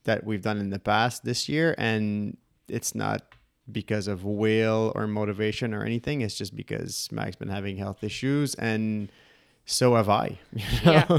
that 0.04 0.24
we've 0.24 0.40
done 0.40 0.58
in 0.58 0.70
the 0.70 0.78
past 0.78 1.24
this 1.24 1.48
year. 1.48 1.74
And 1.78 2.36
it's 2.68 2.94
not 2.94 3.34
because 3.70 4.06
of 4.06 4.24
will 4.24 4.92
or 4.94 5.08
motivation 5.08 5.74
or 5.74 5.84
anything. 5.84 6.20
It's 6.20 6.36
just 6.36 6.54
because 6.54 7.08
Mag's 7.10 7.36
been 7.36 7.48
having 7.48 7.76
health 7.76 8.04
issues 8.04 8.54
and 8.54 9.10
so 9.64 9.94
have 9.94 10.08
I. 10.08 10.38
You 10.52 10.62
know? 10.84 10.92
Yeah. 10.92 11.18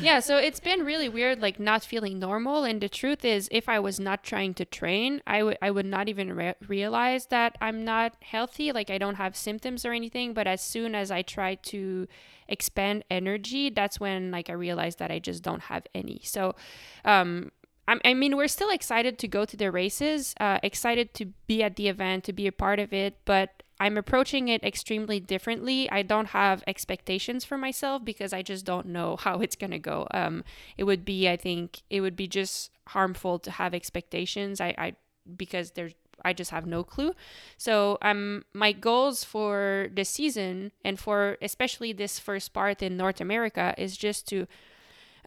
Yeah. 0.00 0.20
So 0.20 0.36
it's 0.38 0.60
been 0.60 0.84
really 0.84 1.08
weird, 1.08 1.40
like 1.40 1.60
not 1.60 1.84
feeling 1.84 2.18
normal. 2.18 2.64
And 2.64 2.80
the 2.80 2.88
truth 2.88 3.24
is, 3.24 3.48
if 3.50 3.68
I 3.68 3.78
was 3.78 4.00
not 4.00 4.22
trying 4.22 4.54
to 4.54 4.64
train, 4.64 5.20
I 5.26 5.42
would 5.42 5.58
I 5.60 5.70
would 5.70 5.86
not 5.86 6.08
even 6.08 6.32
re- 6.34 6.54
realize 6.66 7.26
that 7.26 7.56
I'm 7.60 7.84
not 7.84 8.14
healthy. 8.22 8.72
Like 8.72 8.90
I 8.90 8.98
don't 8.98 9.16
have 9.16 9.36
symptoms 9.36 9.84
or 9.84 9.92
anything. 9.92 10.32
But 10.32 10.46
as 10.46 10.62
soon 10.62 10.94
as 10.94 11.10
I 11.10 11.22
try 11.22 11.56
to 11.56 12.06
expand 12.48 13.04
energy, 13.10 13.70
that's 13.70 14.00
when 14.00 14.30
like 14.30 14.48
I 14.48 14.54
realized 14.54 14.98
that 15.00 15.10
I 15.10 15.18
just 15.18 15.42
don't 15.42 15.62
have 15.62 15.86
any. 15.94 16.20
So, 16.24 16.54
um, 17.04 17.50
I 18.04 18.14
mean, 18.14 18.36
we're 18.36 18.46
still 18.46 18.70
excited 18.70 19.18
to 19.18 19.26
go 19.26 19.44
to 19.44 19.56
the 19.56 19.72
races, 19.72 20.32
uh, 20.38 20.58
excited 20.62 21.12
to 21.14 21.26
be 21.48 21.60
at 21.64 21.74
the 21.74 21.88
event, 21.88 22.22
to 22.24 22.32
be 22.32 22.46
a 22.46 22.52
part 22.52 22.78
of 22.78 22.92
it, 22.92 23.18
but 23.24 23.64
I'm 23.80 23.96
approaching 23.96 24.48
it 24.48 24.62
extremely 24.62 25.18
differently. 25.18 25.90
I 25.90 26.02
don't 26.02 26.26
have 26.26 26.62
expectations 26.66 27.46
for 27.46 27.56
myself 27.56 28.04
because 28.04 28.34
I 28.34 28.42
just 28.42 28.66
don't 28.66 28.86
know 28.86 29.16
how 29.20 29.40
it's 29.40 29.56
going 29.56 29.70
to 29.72 29.78
go. 29.78 30.06
Um, 30.12 30.44
it 30.76 30.84
would 30.84 31.04
be, 31.04 31.28
I 31.28 31.36
think, 31.36 31.82
it 31.88 32.02
would 32.02 32.14
be 32.14 32.28
just 32.28 32.70
harmful 32.88 33.38
to 33.40 33.50
have 33.50 33.74
expectations. 33.74 34.60
I, 34.60 34.74
I 34.76 34.96
because 35.36 35.72
there's 35.72 35.94
I 36.22 36.34
just 36.34 36.50
have 36.50 36.66
no 36.66 36.84
clue. 36.84 37.14
So 37.56 37.96
um 38.02 38.44
my 38.52 38.72
goals 38.72 39.24
for 39.24 39.88
the 39.94 40.04
season 40.04 40.72
and 40.84 40.98
for 40.98 41.38
especially 41.40 41.94
this 41.94 42.18
first 42.18 42.52
part 42.52 42.82
in 42.82 42.96
North 42.96 43.20
America 43.22 43.74
is 43.78 43.96
just 43.96 44.28
to 44.28 44.46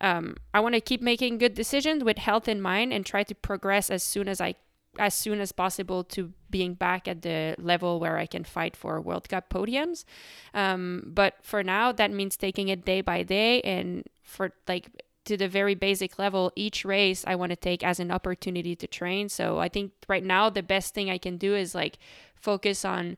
um 0.02 0.36
I 0.54 0.60
want 0.60 0.76
to 0.76 0.82
keep 0.82 1.02
making 1.02 1.39
good 1.39 1.56
decisions 1.56 2.04
with 2.04 2.20
health 2.20 2.48
in 2.48 2.62
mind 2.62 2.94
and 2.94 3.04
try 3.06 3.24
to 3.24 3.34
progress 3.34 3.89
as 3.89 4.04
soon 4.04 4.28
as 4.28 4.39
I 4.39 4.56
as 5.00 5.16
soon 5.16 5.39
as 5.39 5.52
possible 5.52 6.04
to 6.04 6.34
being 6.54 6.76
back 6.76 7.08
at 7.08 7.24
the 7.24 7.56
level 7.58 8.00
where 8.00 8.18
I 8.24 8.28
can 8.28 8.44
fight 8.44 8.76
for 8.78 9.02
World 9.02 9.28
Cup 9.28 9.50
podiums. 9.50 10.06
Um, 10.54 11.12
but 11.20 11.34
for 11.42 11.63
now, 11.63 11.92
that 11.92 12.12
means 12.12 12.38
taking 12.38 12.68
it 12.70 12.86
day 12.86 13.02
by 13.02 13.24
day 13.24 13.60
and 13.62 14.06
for 14.22 14.54
like 14.68 14.86
to 15.26 15.36
the 15.36 15.48
very 15.48 15.76
basic 15.76 16.20
level, 16.20 16.52
each 16.56 16.86
race 16.86 17.24
I 17.26 17.36
want 17.36 17.50
to 17.50 17.56
take 17.56 17.84
as 17.84 18.00
an 18.00 18.12
opportunity 18.12 18.76
to 18.76 18.88
train. 18.88 19.30
So 19.30 19.58
I 19.58 19.70
think 19.70 19.92
right 20.08 20.24
now 20.24 20.50
the 20.50 20.62
best 20.76 20.94
thing 20.94 21.10
I 21.10 21.18
can 21.18 21.38
do 21.38 21.56
is 21.56 21.74
like 21.74 21.98
focus 22.36 22.86
on, 22.86 23.18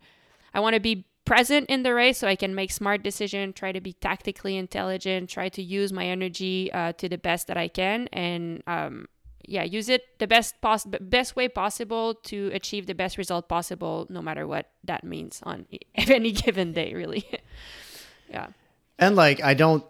I 0.54 0.60
want 0.62 0.76
to 0.76 0.80
be 0.80 1.06
present 1.26 1.66
in 1.68 1.84
the 1.84 1.94
race 1.94 2.20
so 2.20 2.28
I 2.28 2.38
can 2.38 2.54
make 2.56 2.72
smart 2.72 3.04
decisions, 3.04 3.56
try 3.56 3.72
to 3.74 3.82
be 3.82 3.94
tactically 3.94 4.56
intelligent, 4.56 5.30
try 5.30 5.50
to 5.50 5.62
use 5.62 5.92
my 5.92 6.06
energy 6.06 6.72
uh, 6.72 6.94
to 6.94 7.10
the 7.10 7.18
best 7.18 7.48
that 7.48 7.58
I 7.58 7.68
can, 7.68 8.08
and 8.14 8.62
um, 8.68 9.08
yeah, 9.48 9.64
use 9.64 9.90
it 9.90 10.20
the 10.20 10.28
best 10.28 10.60
pos- 10.62 10.86
best 10.86 11.36
way 11.36 11.48
possible 11.48 12.16
to 12.26 12.52
achieve 12.54 12.86
the 12.86 12.96
best 12.96 13.18
result 13.18 13.50
possible, 13.50 14.08
no 14.10 14.22
matter 14.22 14.48
what 14.48 14.70
that 14.84 15.04
means 15.04 15.42
on 15.44 15.66
any 15.96 16.32
given 16.32 16.74
day, 16.74 16.94
really. 16.94 17.26
yeah. 18.30 18.48
And 18.98 19.16
like, 19.16 19.44
I 19.44 19.54
don't, 19.54 19.84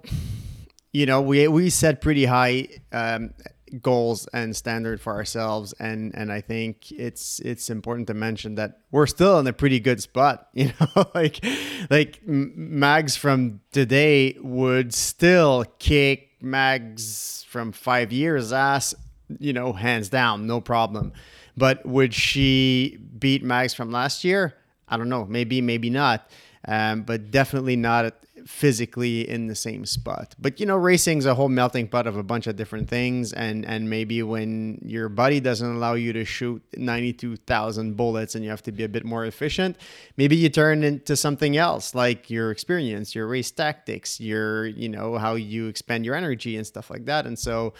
you 0.91 1.05
know, 1.05 1.21
we 1.21 1.47
we 1.47 1.69
set 1.69 2.01
pretty 2.01 2.25
high 2.25 2.67
um, 2.91 3.33
goals 3.81 4.27
and 4.33 4.55
standard 4.55 4.99
for 5.01 5.13
ourselves, 5.13 5.73
and 5.79 6.13
and 6.15 6.31
I 6.31 6.41
think 6.41 6.91
it's 6.91 7.39
it's 7.39 7.69
important 7.69 8.07
to 8.07 8.13
mention 8.13 8.55
that 8.55 8.79
we're 8.91 9.07
still 9.07 9.39
in 9.39 9.47
a 9.47 9.53
pretty 9.53 9.79
good 9.79 10.01
spot. 10.01 10.49
You 10.53 10.71
know, 10.79 11.05
like 11.13 11.45
like 11.89 12.25
Mags 12.25 13.15
from 13.15 13.61
today 13.71 14.37
would 14.41 14.93
still 14.93 15.65
kick 15.79 16.31
Mags 16.41 17.45
from 17.47 17.71
five 17.71 18.11
years 18.11 18.51
ass 18.51 18.95
you 19.39 19.53
know, 19.53 19.73
hands 19.73 20.09
down, 20.09 20.47
no 20.47 20.61
problem. 20.61 21.13
But 21.57 21.85
would 21.85 22.13
she 22.13 22.97
beat 23.17 23.43
Mags 23.43 23.73
from 23.73 23.91
last 23.91 24.23
year? 24.23 24.55
I 24.87 24.97
don't 24.97 25.09
know. 25.09 25.25
Maybe, 25.25 25.61
maybe 25.61 25.89
not. 25.89 26.29
Um, 26.67 27.03
but 27.03 27.31
definitely 27.31 27.75
not 27.75 28.13
physically 28.45 29.27
in 29.27 29.47
the 29.47 29.55
same 29.55 29.85
spot. 29.85 30.35
But 30.39 30.59
you 30.59 30.65
know, 30.65 30.77
racing's 30.77 31.25
a 31.25 31.33
whole 31.33 31.49
melting 31.49 31.87
pot 31.87 32.05
of 32.07 32.15
a 32.15 32.23
bunch 32.23 32.47
of 32.47 32.55
different 32.55 32.87
things, 32.89 33.33
and 33.33 33.65
and 33.65 33.89
maybe 33.89 34.21
when 34.23 34.79
your 34.83 35.09
body 35.09 35.39
doesn't 35.39 35.75
allow 35.75 35.93
you 35.93 36.13
to 36.13 36.25
shoot 36.25 36.63
ninety 36.77 37.11
two 37.11 37.35
thousand 37.35 37.97
bullets 37.97 38.35
and 38.35 38.43
you 38.43 38.49
have 38.49 38.61
to 38.63 38.71
be 38.71 38.83
a 38.83 38.89
bit 38.89 39.03
more 39.03 39.25
efficient, 39.25 39.77
maybe 40.17 40.35
you 40.35 40.49
turn 40.49 40.83
into 40.83 41.15
something 41.15 41.57
else, 41.57 41.95
like 41.95 42.29
your 42.29 42.51
experience, 42.51 43.15
your 43.15 43.27
race 43.27 43.51
tactics, 43.51 44.19
your 44.19 44.67
you 44.67 44.89
know 44.89 45.17
how 45.17 45.33
you 45.35 45.67
expend 45.67 46.05
your 46.05 46.15
energy 46.15 46.55
and 46.55 46.67
stuff 46.67 46.89
like 46.89 47.05
that. 47.05 47.25
And 47.25 47.37
so 47.37 47.73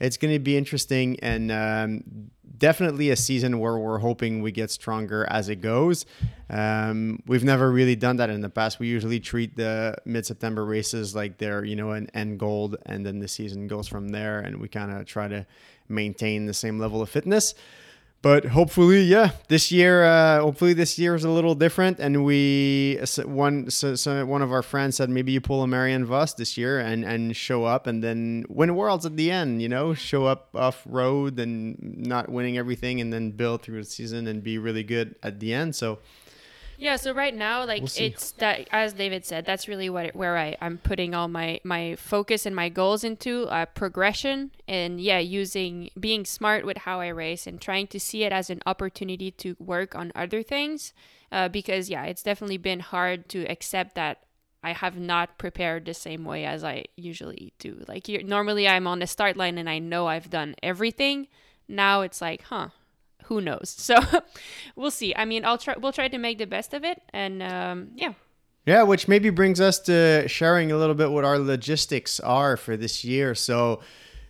it's 0.00 0.16
going 0.16 0.32
to 0.32 0.38
be 0.38 0.56
interesting 0.56 1.18
and 1.20 1.50
um, 1.50 2.30
definitely 2.58 3.10
a 3.10 3.16
season 3.16 3.58
where 3.58 3.76
we're 3.78 3.98
hoping 3.98 4.42
we 4.42 4.52
get 4.52 4.70
stronger 4.70 5.26
as 5.30 5.48
it 5.48 5.56
goes. 5.56 6.06
Um, 6.50 7.22
we've 7.26 7.44
never 7.44 7.70
really 7.70 7.96
done 7.96 8.16
that 8.16 8.30
in 8.30 8.40
the 8.40 8.50
past. 8.50 8.78
We 8.78 8.88
usually 8.88 9.20
treat 9.20 9.56
the 9.56 9.96
mid-September 10.04 10.64
races 10.64 11.14
like 11.14 11.38
they're 11.38 11.64
you 11.64 11.76
know 11.76 11.92
an 11.92 12.08
end 12.14 12.38
goal, 12.38 12.74
and 12.86 13.04
then 13.04 13.18
the 13.18 13.28
season 13.28 13.66
goes 13.66 13.88
from 13.88 14.08
there, 14.08 14.40
and 14.40 14.60
we 14.60 14.68
kind 14.68 14.90
of 14.92 15.06
try 15.06 15.28
to 15.28 15.46
maintain 15.88 16.46
the 16.46 16.54
same 16.54 16.78
level 16.78 17.02
of 17.02 17.10
fitness 17.10 17.54
but 18.24 18.46
hopefully, 18.46 19.02
yeah, 19.02 19.32
this 19.48 19.70
year, 19.70 20.02
uh, 20.02 20.40
hopefully 20.40 20.72
this 20.72 20.98
year 20.98 21.14
is 21.14 21.24
a 21.24 21.28
little 21.28 21.54
different. 21.54 21.98
And 22.00 22.24
we 22.24 22.98
one 23.22 23.68
so, 23.68 23.96
so 23.96 24.24
one 24.24 24.40
of 24.40 24.50
our 24.50 24.62
friends 24.62 24.96
said 24.96 25.10
maybe 25.10 25.30
you 25.30 25.42
pull 25.42 25.62
a 25.62 25.66
Marianne 25.66 26.06
Vos 26.06 26.32
this 26.32 26.56
year 26.56 26.80
and 26.80 27.04
and 27.04 27.36
show 27.36 27.66
up 27.66 27.86
and 27.86 28.02
then 28.02 28.46
win 28.48 28.74
worlds 28.74 29.04
at 29.04 29.18
the 29.18 29.30
end. 29.30 29.60
You 29.60 29.68
know, 29.68 29.92
show 29.92 30.24
up 30.24 30.48
off 30.54 30.82
road 30.86 31.38
and 31.38 31.76
not 31.98 32.30
winning 32.30 32.56
everything, 32.56 32.98
and 32.98 33.12
then 33.12 33.30
build 33.30 33.60
through 33.60 33.82
the 33.84 33.90
season 33.90 34.26
and 34.26 34.42
be 34.42 34.56
really 34.56 34.84
good 34.84 35.16
at 35.22 35.38
the 35.38 35.52
end. 35.52 35.76
So 35.76 35.98
yeah, 36.78 36.96
so 36.96 37.12
right 37.12 37.34
now, 37.34 37.64
like 37.64 37.82
we'll 37.82 37.90
it's 37.96 38.32
that 38.32 38.68
as 38.70 38.92
David 38.92 39.24
said, 39.24 39.44
that's 39.44 39.68
really 39.68 39.88
what 39.88 40.06
it, 40.06 40.16
where 40.16 40.36
I 40.36 40.56
I'm 40.60 40.78
putting 40.78 41.14
all 41.14 41.28
my 41.28 41.60
my 41.64 41.96
focus 41.96 42.46
and 42.46 42.54
my 42.54 42.68
goals 42.68 43.04
into 43.04 43.44
uh, 43.48 43.66
progression 43.66 44.50
and 44.66 45.00
yeah, 45.00 45.18
using 45.18 45.90
being 45.98 46.24
smart 46.24 46.64
with 46.64 46.78
how 46.78 47.00
I 47.00 47.08
race 47.08 47.46
and 47.46 47.60
trying 47.60 47.86
to 47.88 48.00
see 48.00 48.24
it 48.24 48.32
as 48.32 48.50
an 48.50 48.60
opportunity 48.66 49.30
to 49.32 49.56
work 49.58 49.94
on 49.94 50.12
other 50.14 50.42
things. 50.42 50.92
Uh, 51.32 51.48
because 51.48 51.90
yeah, 51.90 52.04
it's 52.04 52.22
definitely 52.22 52.58
been 52.58 52.80
hard 52.80 53.28
to 53.28 53.44
accept 53.46 53.94
that 53.96 54.24
I 54.62 54.72
have 54.72 54.98
not 54.98 55.36
prepared 55.36 55.84
the 55.84 55.94
same 55.94 56.24
way 56.24 56.44
as 56.44 56.64
I 56.64 56.84
usually 56.96 57.52
do. 57.58 57.84
Like 57.86 58.08
you 58.08 58.24
normally, 58.24 58.66
I'm 58.66 58.86
on 58.86 59.00
the 59.00 59.06
start 59.06 59.36
line 59.36 59.58
and 59.58 59.68
I 59.68 59.78
know 59.78 60.06
I've 60.06 60.30
done 60.30 60.54
everything. 60.62 61.28
Now 61.68 62.00
it's 62.00 62.20
like, 62.20 62.42
huh, 62.42 62.68
who 63.24 63.40
knows? 63.40 63.74
So 63.84 63.96
we'll 64.76 64.90
see. 64.90 65.14
I 65.14 65.24
mean, 65.24 65.44
I'll 65.44 65.58
try. 65.58 65.74
We'll 65.76 65.92
try 65.92 66.08
to 66.08 66.18
make 66.18 66.38
the 66.38 66.46
best 66.46 66.74
of 66.74 66.84
it, 66.84 67.02
and 67.12 67.42
um, 67.42 67.88
yeah. 67.94 68.14
Yeah, 68.66 68.82
which 68.84 69.08
maybe 69.08 69.28
brings 69.28 69.60
us 69.60 69.78
to 69.80 70.26
sharing 70.26 70.72
a 70.72 70.78
little 70.78 70.94
bit 70.94 71.10
what 71.10 71.24
our 71.24 71.38
logistics 71.38 72.18
are 72.20 72.56
for 72.56 72.78
this 72.78 73.04
year. 73.04 73.34
So, 73.34 73.80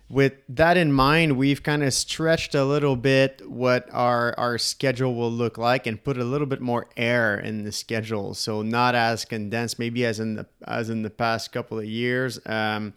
with 0.09 0.33
that 0.49 0.75
in 0.75 0.91
mind, 0.91 1.37
we've 1.37 1.63
kind 1.63 1.83
of 1.83 1.93
stretched 1.93 2.53
a 2.53 2.65
little 2.65 2.97
bit 2.97 3.41
what 3.49 3.87
our 3.93 4.37
our 4.37 4.57
schedule 4.57 5.15
will 5.15 5.31
look 5.31 5.57
like 5.57 5.87
and 5.87 6.03
put 6.03 6.17
a 6.17 6.23
little 6.25 6.47
bit 6.47 6.61
more 6.61 6.87
air 6.97 7.39
in 7.39 7.63
the 7.63 7.71
schedule. 7.71 8.33
So 8.33 8.61
not 8.61 8.93
as 8.93 9.23
condensed, 9.25 9.79
maybe 9.79 10.05
as 10.05 10.19
in 10.19 10.35
the 10.35 10.45
as 10.67 10.89
in 10.89 11.01
the 11.01 11.09
past 11.09 11.51
couple 11.53 11.79
of 11.79 11.85
years. 11.85 12.39
Um, 12.45 12.93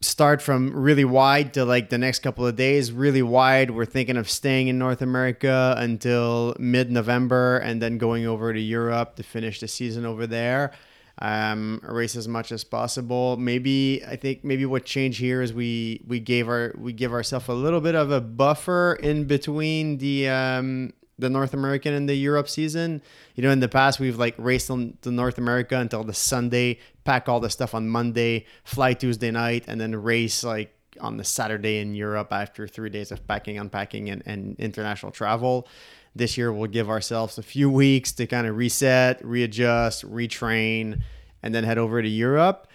start 0.00 0.40
from 0.42 0.74
really 0.74 1.04
wide 1.04 1.54
to 1.54 1.64
like 1.64 1.90
the 1.90 1.98
next 1.98 2.20
couple 2.20 2.46
of 2.46 2.56
days 2.56 2.90
really 2.90 3.22
wide 3.22 3.70
we're 3.70 3.84
thinking 3.84 4.16
of 4.16 4.28
staying 4.30 4.68
in 4.68 4.78
north 4.78 5.02
america 5.02 5.74
until 5.78 6.54
mid-november 6.58 7.58
and 7.58 7.80
then 7.82 7.98
going 7.98 8.26
over 8.26 8.52
to 8.52 8.60
europe 8.60 9.16
to 9.16 9.22
finish 9.22 9.60
the 9.60 9.68
season 9.68 10.06
over 10.06 10.26
there 10.26 10.72
um, 11.20 11.80
race 11.82 12.16
as 12.16 12.26
much 12.26 12.50
as 12.50 12.64
possible. 12.64 13.36
Maybe 13.36 14.02
I 14.06 14.16
think 14.16 14.42
maybe 14.42 14.64
what 14.64 14.84
changed 14.84 15.20
here 15.20 15.42
is 15.42 15.52
we 15.52 16.02
we 16.06 16.18
gave 16.18 16.48
our 16.48 16.74
we 16.78 16.92
give 16.92 17.12
ourselves 17.12 17.48
a 17.48 17.52
little 17.52 17.80
bit 17.80 17.94
of 17.94 18.10
a 18.10 18.20
buffer 18.20 18.98
in 19.02 19.24
between 19.24 19.98
the 19.98 20.28
um, 20.28 20.92
the 21.20 21.30
North 21.30 21.54
American 21.54 21.94
and 21.94 22.08
the 22.08 22.14
Europe 22.14 22.48
season. 22.48 23.02
You 23.34 23.42
know, 23.42 23.50
in 23.50 23.60
the 23.60 23.68
past 23.68 24.00
we've 24.00 24.18
like 24.18 24.34
raced 24.38 24.70
on 24.70 24.96
the 25.02 25.12
North 25.12 25.38
America 25.38 25.78
until 25.78 26.04
the 26.04 26.14
Sunday, 26.14 26.78
pack 27.04 27.28
all 27.28 27.40
the 27.40 27.50
stuff 27.50 27.74
on 27.74 27.88
Monday, 27.88 28.46
fly 28.64 28.94
Tuesday 28.94 29.30
night, 29.30 29.64
and 29.68 29.80
then 29.80 29.94
race 29.94 30.42
like 30.42 30.74
on 31.00 31.16
the 31.16 31.24
Saturday 31.24 31.78
in 31.78 31.94
Europe 31.94 32.32
after 32.32 32.66
three 32.66 32.90
days 32.90 33.12
of 33.12 33.26
packing, 33.26 33.58
unpacking, 33.58 34.10
and, 34.10 34.22
and 34.26 34.56
international 34.58 35.12
travel. 35.12 35.66
This 36.14 36.36
year, 36.36 36.52
we'll 36.52 36.70
give 36.70 36.90
ourselves 36.90 37.38
a 37.38 37.42
few 37.42 37.70
weeks 37.70 38.12
to 38.12 38.26
kind 38.26 38.46
of 38.46 38.56
reset, 38.56 39.24
readjust, 39.24 40.04
retrain, 40.04 41.00
and 41.42 41.54
then 41.54 41.64
head 41.64 41.78
over 41.78 42.02
to 42.02 42.08
Europe. 42.08 42.66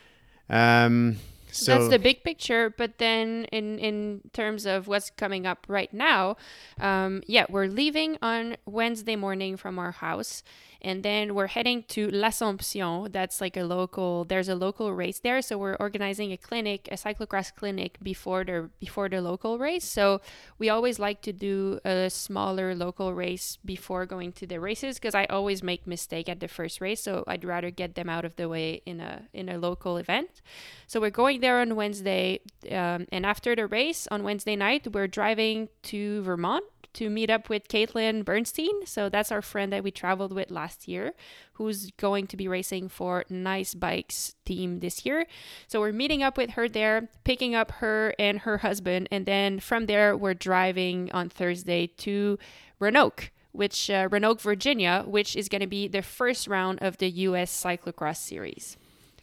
Um, 0.50 1.18
so 1.56 1.78
that's 1.78 1.90
the 1.90 2.00
big 2.00 2.24
picture. 2.24 2.70
But 2.70 2.98
then, 2.98 3.46
in 3.52 3.80
in 3.80 4.22
terms 4.34 4.66
of 4.66 4.88
what's 4.88 5.10
coming 5.10 5.46
up 5.46 5.66
right 5.68 5.94
now, 5.94 6.38
um, 6.80 7.24
yeah, 7.28 7.46
we're 7.50 7.68
leaving 7.68 8.18
on 8.22 8.58
Wednesday 8.66 9.16
morning 9.16 9.58
from 9.58 9.80
our 9.80 9.92
house, 9.92 10.44
and 10.86 11.02
then 11.02 11.34
we're 11.34 11.48
heading 11.48 11.82
to 11.90 12.12
L'Assomption. 12.12 13.12
That's 13.12 13.42
like 13.42 13.58
a 13.58 13.64
local. 13.64 14.24
There's 14.24 14.48
a 14.48 14.54
local 14.54 14.94
race 14.94 15.20
there, 15.20 15.42
so 15.42 15.58
we're 15.58 15.76
organizing 15.80 16.32
a 16.32 16.38
clinic, 16.38 16.88
a 16.92 16.96
cyclocross 16.96 17.54
clinic 17.54 17.98
before 18.04 18.44
the 18.46 18.70
before 18.80 19.10
the 19.10 19.20
local 19.20 19.58
race. 19.58 19.84
So 19.84 20.22
we 20.60 20.70
always 20.70 21.00
like 21.00 21.24
to 21.24 21.34
do 21.34 21.80
a 21.84 22.12
smaller 22.12 22.76
local 22.76 23.16
race 23.16 23.58
before 23.66 24.06
going 24.06 24.32
to 24.34 24.46
the 24.46 24.60
races 24.60 25.00
because 25.00 25.16
I 25.16 25.26
always 25.26 25.64
make 25.64 25.88
mistake 25.88 26.30
at 26.30 26.40
the 26.40 26.48
first 26.48 26.80
race. 26.80 27.02
So 27.02 27.24
I'd 27.26 27.44
rather 27.44 27.72
get 27.72 27.96
them 27.96 28.08
out 28.08 28.24
of 28.24 28.36
the 28.36 28.48
way 28.48 28.84
in 28.86 29.00
a 29.00 29.24
in 29.34 29.50
a 29.50 29.58
local 29.58 29.98
event. 29.98 30.44
So 30.86 31.02
we're 31.02 31.10
going 31.10 31.42
there 31.42 31.62
on 31.62 31.76
Wednesday, 31.76 32.42
um, 32.70 33.08
and 33.12 33.26
after 33.26 33.56
the 33.56 33.66
race 33.66 34.08
on 34.12 34.22
Wednesday 34.22 34.56
night, 34.56 34.88
we're 34.94 35.08
driving 35.08 35.70
to 35.90 36.22
Vermont 36.22 36.64
to 36.96 37.10
meet 37.10 37.30
up 37.30 37.50
with 37.50 37.68
Caitlin 37.68 38.26
Bernstein. 38.26 38.86
So 38.86 39.10
that's 39.10 39.32
our 39.32 39.42
friend 39.42 39.72
that 39.72 39.84
we 39.84 39.92
traveled 39.92 40.34
with 40.34 40.52
last 40.52 40.88
year, 40.88 41.14
who's 41.54 41.92
going 41.92 42.28
to 42.28 42.38
be 42.38 42.48
racing 42.48 42.90
for 42.90 43.24
Nice 43.30 43.74
Bikes 43.74 44.36
team 44.46 44.80
this 44.80 45.06
year. 45.06 45.26
So 45.68 45.80
we're 45.80 45.92
meeting 45.92 46.24
up 46.24 46.38
with 46.38 46.52
her 46.52 46.68
there, 46.68 47.10
picking 47.24 47.56
up 47.56 47.72
her 47.74 48.14
and 48.18 48.40
her 48.40 48.60
husband, 48.60 49.08
and 49.12 49.26
then 49.26 49.60
from 49.60 49.86
there 49.86 50.18
we're 50.18 50.34
driving 50.34 51.12
on 51.12 51.30
Thursday 51.30 51.88
to 51.98 52.38
Roanoke 52.80 53.32
which 53.52 53.90
uh, 53.90 54.10
Roanoke, 54.12 54.42
Virginia, 54.42 55.06
which 55.08 55.34
is 55.34 55.48
going 55.48 55.62
to 55.62 55.68
be 55.68 55.88
the 55.88 56.02
first 56.02 56.46
round 56.46 56.78
of 56.82 56.98
the 56.98 57.10
U.S. 57.10 57.64
Cyclocross 57.64 58.18
Series. 58.18 58.76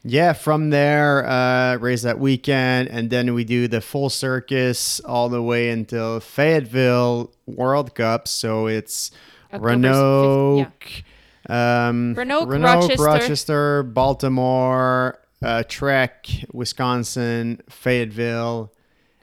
Yeah, 0.05 0.33
from 0.33 0.71
there, 0.71 1.25
uh, 1.29 1.77
race 1.77 2.03
that 2.03 2.19
weekend, 2.19 2.89
and 2.89 3.09
then 3.09 3.35
we 3.35 3.45
do 3.45 3.69
the 3.69 3.81
full 3.81 4.11
circus 4.11 4.99
all 5.01 5.29
the 5.29 5.41
way 5.41 5.71
until 5.71 6.19
Fayetteville 6.19 7.31
World 7.47 7.95
Cup. 7.95 8.27
So 8.27 8.67
it's 8.67 9.13
October 9.53 9.69
Roanoke, 9.69 11.05
yeah. 11.49 11.89
um, 11.89 12.15
Roanoke, 12.15 12.49
Roanoke 12.49 12.83
Rochester. 12.83 13.05
Rochester. 13.05 13.83
Baltimore, 13.85 15.21
uh, 15.41 15.63
Trek, 15.69 16.27
Wisconsin, 16.53 17.63
Fayetteville. 17.71 18.73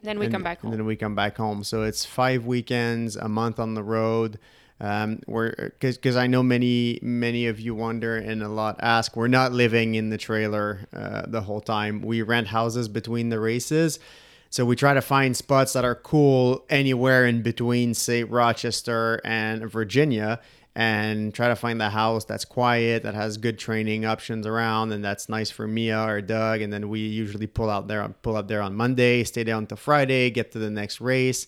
Then 0.01 0.17
we 0.17 0.27
and, 0.27 0.33
come 0.33 0.43
back 0.43 0.61
home. 0.61 0.71
And 0.71 0.79
then 0.79 0.87
we 0.87 0.95
come 0.95 1.13
back 1.13 1.35
home. 1.35 1.65
So 1.65 1.83
it's 1.83 2.05
five 2.05 2.45
weekends, 2.45 3.17
a 3.17 3.27
month 3.27 3.59
on 3.59 3.73
the 3.73 3.83
road 3.83 4.39
um, 4.81 5.19
we're 5.27 5.73
because 5.79 6.15
I 6.15 6.27
know 6.27 6.41
many 6.41 6.99
many 7.01 7.47
of 7.47 7.59
you 7.59 7.75
wonder 7.75 8.15
and 8.15 8.41
a 8.41 8.47
lot 8.47 8.77
ask. 8.81 9.15
We're 9.15 9.27
not 9.27 9.51
living 9.51 9.95
in 9.95 10.09
the 10.09 10.17
trailer 10.17 10.87
uh, 10.93 11.23
the 11.27 11.41
whole 11.41 11.61
time. 11.61 12.01
We 12.01 12.21
rent 12.21 12.47
houses 12.47 12.87
between 12.87 13.29
the 13.29 13.39
races. 13.39 13.99
So 14.51 14.65
we 14.65 14.75
try 14.75 14.95
to 14.95 15.01
find 15.01 15.37
spots 15.37 15.73
that 15.73 15.85
are 15.85 15.93
cool 15.95 16.65
anywhere 16.69 17.27
in 17.27 17.43
between, 17.43 17.93
say 17.93 18.23
Rochester 18.23 19.21
and 19.23 19.69
Virginia, 19.69 20.39
and 20.75 21.33
try 21.35 21.49
to 21.49 21.55
find 21.55 21.79
the 21.79 21.91
house 21.91 22.25
that's 22.25 22.45
quiet, 22.45 23.03
that 23.03 23.13
has 23.13 23.37
good 23.37 23.59
training 23.59 24.05
options 24.05 24.47
around, 24.47 24.91
and 24.91 25.05
that's 25.05 25.29
nice 25.29 25.51
for 25.51 25.67
Mia 25.67 26.03
or 26.03 26.21
Doug. 26.21 26.61
And 26.61 26.73
then 26.73 26.89
we 26.89 26.99
usually 27.01 27.45
pull 27.45 27.69
out 27.69 27.87
there, 27.87 28.07
pull 28.23 28.35
up 28.35 28.47
there 28.47 28.63
on 28.63 28.73
Monday, 28.73 29.23
stay 29.23 29.43
down 29.43 29.63
until 29.63 29.77
Friday, 29.77 30.31
get 30.31 30.51
to 30.53 30.59
the 30.59 30.71
next 30.71 30.99
race. 30.99 31.45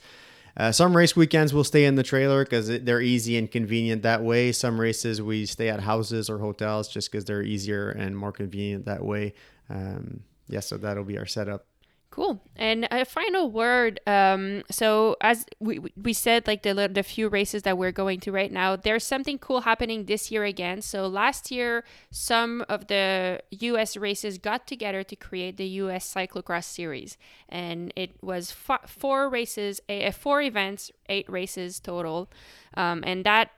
Uh, 0.58 0.72
some 0.72 0.96
race 0.96 1.16
weekends 1.16 1.54
we'll 1.54 1.64
stay 1.64 1.86
in 1.86 1.96
the 1.96 2.04
trailer 2.04 2.44
because 2.44 2.68
they're 2.68 3.02
easy 3.02 3.38
and 3.38 3.50
convenient 3.50 4.04
that 4.04 4.24
way. 4.24 4.52
Some 4.52 4.80
races 4.80 5.22
we 5.22 5.46
stay 5.46 5.70
at 5.70 5.80
houses 5.80 6.30
or 6.30 6.40
hotels 6.40 6.88
just 6.88 7.12
because 7.12 7.26
they're 7.26 7.44
easier 7.44 7.90
and 7.90 8.18
more 8.18 8.32
convenient 8.32 8.86
that 8.86 9.04
way. 9.04 9.34
Um, 9.70 10.22
yeah, 10.48 10.60
so 10.60 10.78
that'll 10.78 11.06
be 11.06 11.18
our 11.18 11.26
setup. 11.26 11.66
Cool. 12.12 12.42
And 12.58 12.90
a 12.92 13.06
final 13.06 13.50
word. 13.50 14.02
Um, 14.06 14.64
so 14.70 15.16
as 15.22 15.46
we 15.62 15.80
we 15.96 16.12
said, 16.12 16.46
like 16.46 16.62
the 16.62 16.90
the 16.92 17.04
few 17.04 17.30
races 17.30 17.64
that 17.64 17.78
we're 17.78 17.94
going 17.94 18.20
to 18.22 18.34
right 18.34 18.52
now, 18.52 18.76
there's 18.76 19.06
something 19.06 19.40
cool 19.40 19.62
happening 19.62 20.06
this 20.06 20.30
year 20.30 20.44
again. 20.44 20.82
So 20.82 21.08
last 21.08 21.52
year, 21.52 21.86
some 22.10 22.66
of 22.68 22.88
the 22.88 23.42
U.S. 23.52 23.96
races 23.96 24.38
got 24.40 24.68
together 24.68 25.04
to 25.04 25.16
create 25.16 25.56
the 25.56 25.68
U.S. 25.84 26.14
Cyclocross 26.14 26.66
Series, 26.66 27.18
and 27.48 27.94
it 27.96 28.12
was 28.22 28.54
f- 28.70 28.90
four 28.90 29.30
races, 29.30 29.80
a, 29.88 30.12
four 30.12 30.42
events, 30.42 30.92
eight 31.08 31.30
races 31.30 31.80
total, 31.80 32.30
um, 32.76 33.06
and 33.08 33.26
that 33.26 33.52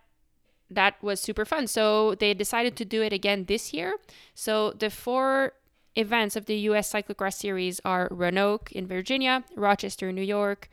that 0.70 1.02
was 1.02 1.20
super 1.20 1.44
fun. 1.44 1.66
So 1.66 2.14
they 2.14 2.36
decided 2.36 2.76
to 2.78 2.86
do 2.86 3.02
it 3.02 3.14
again 3.14 3.46
this 3.46 3.74
year. 3.74 3.96
So 4.36 4.72
the 4.72 4.92
four 4.92 5.54
events 5.96 6.36
of 6.36 6.46
the 6.46 6.56
US 6.70 6.92
Cyclocross 6.92 7.36
Series 7.36 7.80
are 7.86 8.08
Roanoke 8.12 8.72
in 8.72 8.88
Virginia, 8.88 9.44
Rochester, 9.56 10.12
New 10.12 10.22
York, 10.24 10.70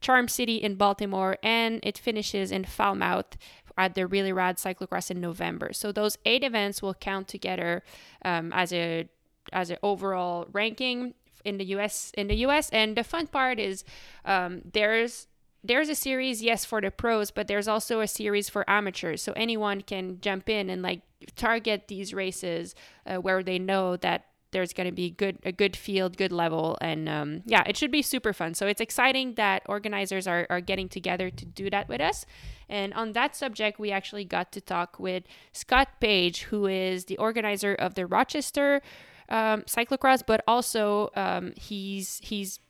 Charm 0.00 0.28
City 0.28 0.56
in 0.56 0.74
Baltimore, 0.76 1.38
and 1.42 1.80
it 1.82 1.96
finishes 1.98 2.50
in 2.50 2.64
Falmouth 2.64 3.36
at 3.76 3.94
the 3.94 4.06
Really 4.06 4.32
Rad 4.32 4.56
Cyclocross 4.56 5.10
in 5.10 5.20
November. 5.20 5.72
So 5.72 5.92
those 5.92 6.18
eight 6.24 6.44
events 6.44 6.82
will 6.82 6.94
count 6.94 7.28
together 7.28 7.82
um, 8.24 8.52
as 8.52 8.72
a 8.72 9.08
as 9.52 9.70
an 9.70 9.76
overall 9.82 10.46
ranking 10.52 11.14
in 11.44 11.58
the 11.58 11.64
US 11.76 12.12
in 12.16 12.28
the 12.28 12.36
US. 12.46 12.70
And 12.70 12.96
the 12.96 13.04
fun 13.04 13.26
part 13.26 13.58
is 13.58 13.84
um, 14.24 14.62
there's 14.72 15.26
there's 15.62 15.88
a 15.88 15.94
series 15.94 16.42
yes 16.42 16.64
for 16.66 16.82
the 16.82 16.90
pros 16.90 17.30
but 17.30 17.48
there's 17.48 17.66
also 17.66 18.00
a 18.00 18.06
series 18.06 18.50
for 18.50 18.68
amateurs 18.68 19.22
so 19.22 19.32
anyone 19.34 19.80
can 19.80 20.20
jump 20.20 20.46
in 20.50 20.68
and 20.68 20.82
like 20.82 21.00
target 21.36 21.88
these 21.88 22.12
races 22.12 22.74
uh, 23.06 23.16
where 23.16 23.42
they 23.42 23.58
know 23.58 23.96
that 23.96 24.26
there's 24.54 24.72
going 24.72 24.86
to 24.86 24.92
be 24.92 25.10
good 25.10 25.38
a 25.44 25.52
good 25.52 25.76
field, 25.76 26.16
good 26.16 26.32
level, 26.32 26.78
and 26.80 27.08
um, 27.08 27.42
yeah, 27.44 27.62
it 27.66 27.76
should 27.76 27.90
be 27.90 28.00
super 28.00 28.32
fun. 28.32 28.54
So 28.54 28.66
it's 28.66 28.80
exciting 28.80 29.34
that 29.34 29.62
organizers 29.66 30.26
are, 30.26 30.46
are 30.48 30.62
getting 30.62 30.88
together 30.88 31.28
to 31.28 31.44
do 31.44 31.68
that 31.68 31.88
with 31.88 32.00
us. 32.00 32.24
And 32.68 32.94
on 32.94 33.12
that 33.12 33.36
subject, 33.36 33.78
we 33.78 33.90
actually 33.90 34.24
got 34.24 34.50
to 34.52 34.60
talk 34.62 34.98
with 34.98 35.24
Scott 35.52 35.88
Page, 36.00 36.44
who 36.44 36.66
is 36.66 37.04
the 37.04 37.18
organizer 37.18 37.74
of 37.74 37.94
the 37.94 38.06
Rochester 38.06 38.80
um, 39.28 39.62
cyclocross, 39.62 40.22
but 40.26 40.42
also 40.46 41.10
um, 41.14 41.52
he's 41.56 42.20
he's 42.22 42.60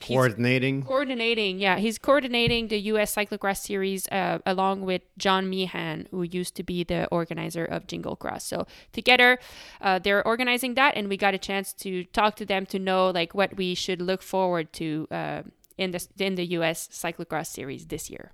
coordinating? 0.00 0.82
coordinating 0.82 1.58
yeah. 1.58 1.78
He's 1.78 1.98
coordinating 1.98 2.68
the 2.68 2.78
us 2.78 3.14
cyclocross 3.14 3.58
series 3.58 4.08
uh, 4.08 4.38
along 4.46 4.82
with 4.82 5.02
john 5.18 5.48
meehan 5.48 6.08
who 6.10 6.22
used 6.22 6.54
to 6.56 6.62
be 6.62 6.84
the 6.84 7.06
organizer 7.08 7.64
of 7.64 7.86
jingle 7.86 8.16
cross. 8.16 8.44
So 8.44 8.66
together 8.92 9.38
uh, 9.80 9.98
they're 9.98 10.26
organizing 10.26 10.74
that 10.74 10.96
and 10.96 11.08
we 11.08 11.16
got 11.16 11.34
a 11.34 11.38
chance 11.38 11.72
to 11.74 12.04
talk 12.04 12.36
to 12.36 12.46
them 12.46 12.66
to 12.66 12.78
know 12.78 13.10
like 13.10 13.34
what 13.34 13.56
we 13.56 13.74
should 13.74 14.00
look 14.00 14.22
forward 14.22 14.72
to 14.74 15.06
uh, 15.10 15.42
in 15.76 15.90
the 15.92 16.06
in 16.18 16.34
the 16.34 16.44
us 16.44 16.88
cyclocross 16.88 17.46
series 17.46 17.86
this 17.86 18.10
year. 18.10 18.32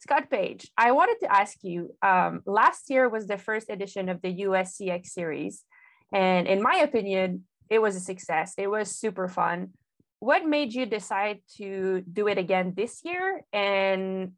Scott 0.00 0.30
Page, 0.30 0.70
I 0.76 0.92
wanted 0.92 1.18
to 1.20 1.34
ask 1.34 1.58
you 1.62 1.94
um, 2.02 2.42
last 2.46 2.88
year 2.88 3.08
was 3.08 3.26
the 3.26 3.36
first 3.36 3.68
edition 3.68 4.08
of 4.08 4.22
the 4.22 4.42
USCX 4.42 5.06
series. 5.06 5.64
And 6.12 6.46
in 6.46 6.62
my 6.62 6.76
opinion, 6.76 7.44
it 7.70 7.80
was 7.80 7.96
a 7.96 8.00
success. 8.00 8.54
It 8.56 8.70
was 8.70 8.94
super 8.94 9.28
fun. 9.28 9.72
What 10.20 10.46
made 10.46 10.72
you 10.72 10.86
decide 10.86 11.40
to 11.58 12.02
do 12.12 12.26
it 12.28 12.38
again 12.38 12.74
this 12.76 13.02
year? 13.04 13.42
And 13.52 14.32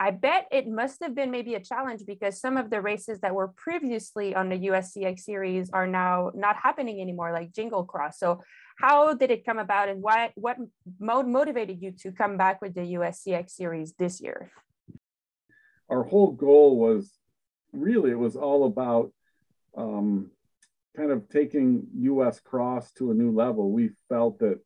I 0.00 0.12
bet 0.12 0.46
it 0.52 0.68
must 0.68 1.02
have 1.02 1.14
been 1.14 1.30
maybe 1.30 1.54
a 1.54 1.60
challenge 1.60 2.02
because 2.06 2.40
some 2.40 2.56
of 2.56 2.70
the 2.70 2.80
races 2.80 3.20
that 3.20 3.34
were 3.34 3.48
previously 3.48 4.34
on 4.34 4.48
the 4.48 4.56
USCX 4.68 5.20
series 5.20 5.70
are 5.70 5.88
now 5.88 6.30
not 6.34 6.56
happening 6.56 7.00
anymore, 7.00 7.32
like 7.32 7.52
Jingle 7.52 7.84
Cross. 7.84 8.18
So, 8.18 8.42
how 8.78 9.12
did 9.14 9.32
it 9.32 9.44
come 9.44 9.58
about, 9.58 9.88
and 9.88 10.00
why? 10.00 10.30
What 10.36 10.56
motivated 11.00 11.82
you 11.82 11.90
to 12.02 12.12
come 12.12 12.36
back 12.36 12.62
with 12.62 12.74
the 12.74 12.94
USCX 12.94 13.50
series 13.50 13.92
this 13.98 14.20
year? 14.20 14.52
Our 15.90 16.04
whole 16.04 16.30
goal 16.30 16.78
was 16.78 17.12
really 17.72 18.12
it 18.12 18.18
was 18.18 18.36
all 18.36 18.66
about 18.66 19.12
um, 19.76 20.30
kind 20.98 21.12
of 21.12 21.28
taking 21.28 21.86
US 21.94 22.40
Cross 22.40 22.92
to 22.94 23.12
a 23.12 23.14
new 23.14 23.30
level. 23.30 23.70
We 23.70 23.90
felt 24.08 24.38
that 24.40 24.58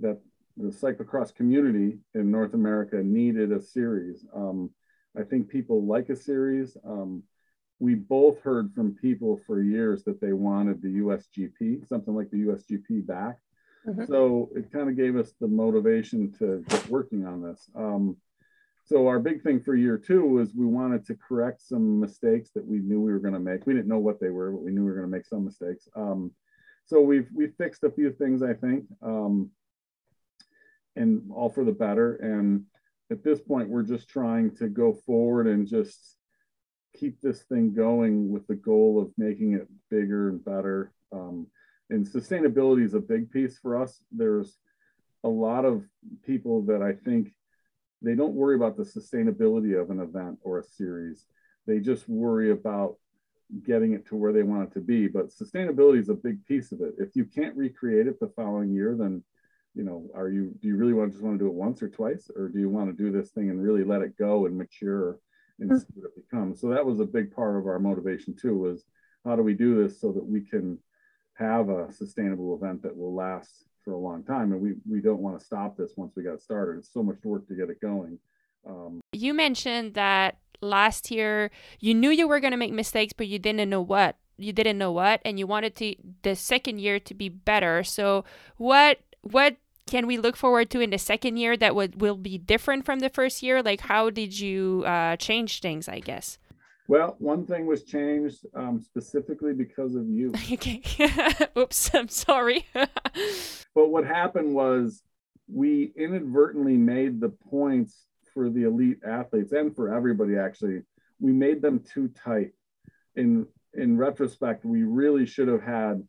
that 0.00 0.18
the 0.56 0.68
cyclocross 0.68 1.34
community 1.34 1.98
in 2.14 2.30
North 2.30 2.54
America 2.54 2.96
needed 3.02 3.52
a 3.52 3.62
series. 3.62 4.26
Um, 4.34 4.70
I 5.18 5.22
think 5.22 5.48
people 5.48 5.86
like 5.86 6.08
a 6.08 6.16
series. 6.16 6.76
Um, 6.84 7.22
we 7.78 7.94
both 7.94 8.40
heard 8.40 8.72
from 8.74 8.94
people 8.94 9.40
for 9.46 9.62
years 9.62 10.04
that 10.04 10.20
they 10.20 10.32
wanted 10.32 10.82
the 10.82 10.98
USGP, 11.00 11.88
something 11.88 12.14
like 12.14 12.30
the 12.30 12.44
USGP 12.44 13.06
back. 13.06 13.38
Mm-hmm. 13.86 14.04
So 14.06 14.50
it 14.54 14.72
kind 14.72 14.88
of 14.88 14.96
gave 14.96 15.16
us 15.16 15.32
the 15.40 15.48
motivation 15.48 16.32
to 16.38 16.64
get 16.68 16.88
working 16.88 17.26
on 17.26 17.42
this. 17.42 17.68
Um, 17.74 18.16
so 18.84 19.06
our 19.06 19.20
big 19.20 19.42
thing 19.42 19.60
for 19.60 19.74
year 19.74 19.96
two 19.96 20.24
was 20.26 20.54
we 20.54 20.66
wanted 20.66 21.06
to 21.06 21.16
correct 21.16 21.62
some 21.62 22.00
mistakes 22.00 22.50
that 22.54 22.66
we 22.66 22.78
knew 22.78 23.00
we 23.00 23.12
were 23.12 23.20
going 23.20 23.34
to 23.34 23.40
make. 23.40 23.66
We 23.66 23.74
didn't 23.74 23.88
know 23.88 23.98
what 23.98 24.20
they 24.20 24.30
were, 24.30 24.50
but 24.50 24.62
we 24.62 24.72
knew 24.72 24.82
we 24.82 24.90
were 24.90 24.96
going 24.96 25.10
to 25.10 25.16
make 25.16 25.26
some 25.26 25.44
mistakes. 25.44 25.88
Um, 25.94 26.32
so 26.86 27.00
we've 27.00 27.28
we 27.32 27.48
fixed 27.48 27.84
a 27.84 27.90
few 27.90 28.10
things, 28.12 28.42
I 28.42 28.54
think. 28.54 28.84
Um, 29.02 29.50
and 30.96 31.30
all 31.32 31.48
for 31.48 31.64
the 31.64 31.72
better. 31.72 32.16
And 32.16 32.64
at 33.10 33.24
this 33.24 33.40
point, 33.40 33.68
we're 33.68 33.82
just 33.82 34.08
trying 34.08 34.54
to 34.56 34.68
go 34.68 34.92
forward 34.92 35.46
and 35.46 35.66
just 35.66 36.16
keep 36.94 37.20
this 37.20 37.42
thing 37.44 37.72
going 37.72 38.30
with 38.30 38.46
the 38.46 38.54
goal 38.54 39.00
of 39.00 39.12
making 39.16 39.54
it 39.54 39.68
bigger 39.90 40.28
and 40.28 40.44
better. 40.44 40.92
Um, 41.12 41.46
and 41.90 42.06
sustainability 42.06 42.84
is 42.84 42.94
a 42.94 43.00
big 43.00 43.30
piece 43.30 43.58
for 43.58 43.80
us. 43.80 44.02
There's 44.10 44.58
a 45.24 45.28
lot 45.28 45.64
of 45.64 45.84
people 46.24 46.62
that 46.62 46.82
I 46.82 46.92
think 46.92 47.32
they 48.02 48.14
don't 48.14 48.34
worry 48.34 48.56
about 48.56 48.76
the 48.76 48.82
sustainability 48.82 49.80
of 49.80 49.90
an 49.90 50.00
event 50.00 50.38
or 50.42 50.58
a 50.58 50.64
series. 50.64 51.26
They 51.66 51.78
just 51.78 52.08
worry 52.08 52.50
about 52.50 52.96
getting 53.64 53.92
it 53.92 54.06
to 54.06 54.16
where 54.16 54.32
they 54.32 54.42
want 54.42 54.70
it 54.70 54.74
to 54.74 54.80
be. 54.80 55.06
But 55.06 55.30
sustainability 55.30 56.00
is 56.00 56.08
a 56.08 56.14
big 56.14 56.44
piece 56.46 56.72
of 56.72 56.80
it. 56.80 56.94
If 56.98 57.14
you 57.14 57.24
can't 57.24 57.56
recreate 57.56 58.06
it 58.06 58.18
the 58.18 58.32
following 58.34 58.72
year, 58.72 58.96
then 58.98 59.22
you 59.74 59.84
know, 59.84 60.10
are 60.14 60.28
you 60.28 60.54
do 60.60 60.68
you 60.68 60.76
really 60.76 60.92
want 60.92 61.10
to 61.10 61.12
just 61.12 61.24
want 61.24 61.38
to 61.38 61.44
do 61.44 61.48
it 61.48 61.54
once 61.54 61.82
or 61.82 61.88
twice, 61.88 62.30
or 62.34 62.48
do 62.48 62.58
you 62.58 62.68
want 62.68 62.94
to 62.94 63.02
do 63.02 63.10
this 63.10 63.30
thing 63.30 63.50
and 63.50 63.62
really 63.62 63.84
let 63.84 64.02
it 64.02 64.18
go 64.18 64.46
and 64.46 64.56
mature 64.56 65.18
and 65.58 65.70
mm-hmm. 65.70 65.78
see 65.78 65.86
what 65.94 66.10
it 66.14 66.28
becomes? 66.28 66.60
So 66.60 66.68
that 66.68 66.84
was 66.84 67.00
a 67.00 67.06
big 67.06 67.34
part 67.34 67.56
of 67.56 67.66
our 67.66 67.78
motivation 67.78 68.36
too. 68.36 68.58
Was 68.58 68.84
how 69.24 69.36
do 69.36 69.42
we 69.42 69.54
do 69.54 69.82
this 69.82 70.00
so 70.00 70.12
that 70.12 70.24
we 70.24 70.42
can 70.42 70.78
have 71.34 71.70
a 71.70 71.90
sustainable 71.92 72.54
event 72.54 72.82
that 72.82 72.96
will 72.96 73.14
last 73.14 73.64
for 73.84 73.92
a 73.92 73.98
long 73.98 74.22
time, 74.24 74.52
and 74.52 74.60
we 74.60 74.74
we 74.88 75.00
don't 75.00 75.20
want 75.20 75.38
to 75.38 75.44
stop 75.44 75.76
this 75.76 75.92
once 75.96 76.12
we 76.16 76.22
got 76.22 76.40
started. 76.40 76.78
It's 76.78 76.92
so 76.92 77.02
much 77.02 77.16
work 77.24 77.46
to 77.48 77.54
get 77.54 77.70
it 77.70 77.80
going. 77.80 78.18
Um, 78.66 79.00
you 79.12 79.34
mentioned 79.34 79.94
that 79.94 80.38
last 80.60 81.10
year 81.10 81.50
you 81.80 81.94
knew 81.94 82.10
you 82.10 82.28
were 82.28 82.40
going 82.40 82.52
to 82.52 82.56
make 82.56 82.72
mistakes, 82.72 83.12
but 83.12 83.26
you 83.26 83.38
didn't 83.38 83.68
know 83.68 83.82
what 83.82 84.16
you 84.38 84.52
didn't 84.52 84.78
know 84.78 84.90
what 84.90 85.20
and 85.24 85.38
you 85.38 85.46
wanted 85.46 85.76
to 85.76 85.94
the 86.22 86.34
second 86.34 86.80
year 86.80 86.98
to 86.98 87.14
be 87.14 87.28
better 87.28 87.84
so 87.84 88.24
what 88.56 88.98
what 89.20 89.56
can 89.86 90.06
we 90.06 90.16
look 90.16 90.36
forward 90.36 90.70
to 90.70 90.80
in 90.80 90.90
the 90.90 90.98
second 90.98 91.36
year 91.36 91.56
that 91.56 91.74
would 91.74 92.00
will 92.00 92.16
be 92.16 92.38
different 92.38 92.84
from 92.84 93.00
the 93.00 93.08
first 93.08 93.42
year? 93.42 93.62
Like, 93.62 93.82
how 93.82 94.10
did 94.10 94.38
you 94.38 94.84
uh, 94.86 95.16
change 95.16 95.60
things? 95.60 95.88
I 95.88 96.00
guess. 96.00 96.38
Well, 96.92 97.16
one 97.20 97.46
thing 97.46 97.64
was 97.64 97.84
changed 97.84 98.44
um, 98.54 98.78
specifically 98.78 99.54
because 99.54 99.94
of 99.94 100.10
you. 100.10 100.30
okay. 100.52 100.82
Oops, 101.56 101.94
I'm 101.94 102.08
sorry. 102.08 102.66
but 102.74 103.88
what 103.88 104.04
happened 104.04 104.52
was 104.52 105.02
we 105.50 105.94
inadvertently 105.96 106.76
made 106.76 107.18
the 107.18 107.30
points 107.30 108.04
for 108.34 108.50
the 108.50 108.64
elite 108.64 108.98
athletes 109.06 109.52
and 109.52 109.74
for 109.74 109.94
everybody 109.94 110.36
actually. 110.36 110.82
We 111.18 111.32
made 111.32 111.62
them 111.62 111.80
too 111.80 112.08
tight. 112.08 112.50
In 113.16 113.46
in 113.72 113.96
retrospect, 113.96 114.66
we 114.66 114.82
really 114.82 115.24
should 115.24 115.48
have 115.48 115.62
had 115.62 116.06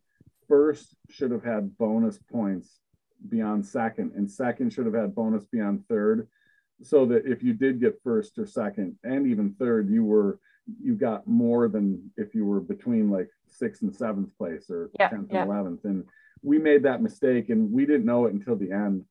first 0.48 0.96
should 1.08 1.30
have 1.30 1.44
had 1.44 1.78
bonus 1.78 2.18
points 2.30 2.78
beyond 3.30 3.64
second, 3.64 4.12
and 4.16 4.30
second 4.30 4.74
should 4.74 4.84
have 4.84 4.94
had 4.94 5.14
bonus 5.14 5.46
beyond 5.46 5.88
third, 5.88 6.28
so 6.82 7.06
that 7.06 7.24
if 7.24 7.42
you 7.42 7.54
did 7.54 7.80
get 7.80 8.02
first 8.04 8.38
or 8.38 8.44
second 8.44 8.98
and 9.02 9.26
even 9.26 9.54
third, 9.58 9.88
you 9.88 10.04
were 10.04 10.38
you 10.80 10.94
got 10.94 11.26
more 11.26 11.68
than 11.68 12.10
if 12.16 12.34
you 12.34 12.44
were 12.44 12.60
between 12.60 13.10
like 13.10 13.28
sixth 13.48 13.82
and 13.82 13.94
seventh 13.94 14.36
place 14.36 14.70
or 14.70 14.90
yeah, 14.98 15.10
10th 15.10 15.28
yeah. 15.30 15.42
and 15.42 15.50
11th. 15.50 15.84
And 15.84 16.04
we 16.42 16.58
made 16.58 16.82
that 16.84 17.02
mistake 17.02 17.50
and 17.50 17.70
we 17.70 17.86
didn't 17.86 18.06
know 18.06 18.26
it 18.26 18.34
until 18.34 18.56
the 18.56 18.72
end. 18.72 19.04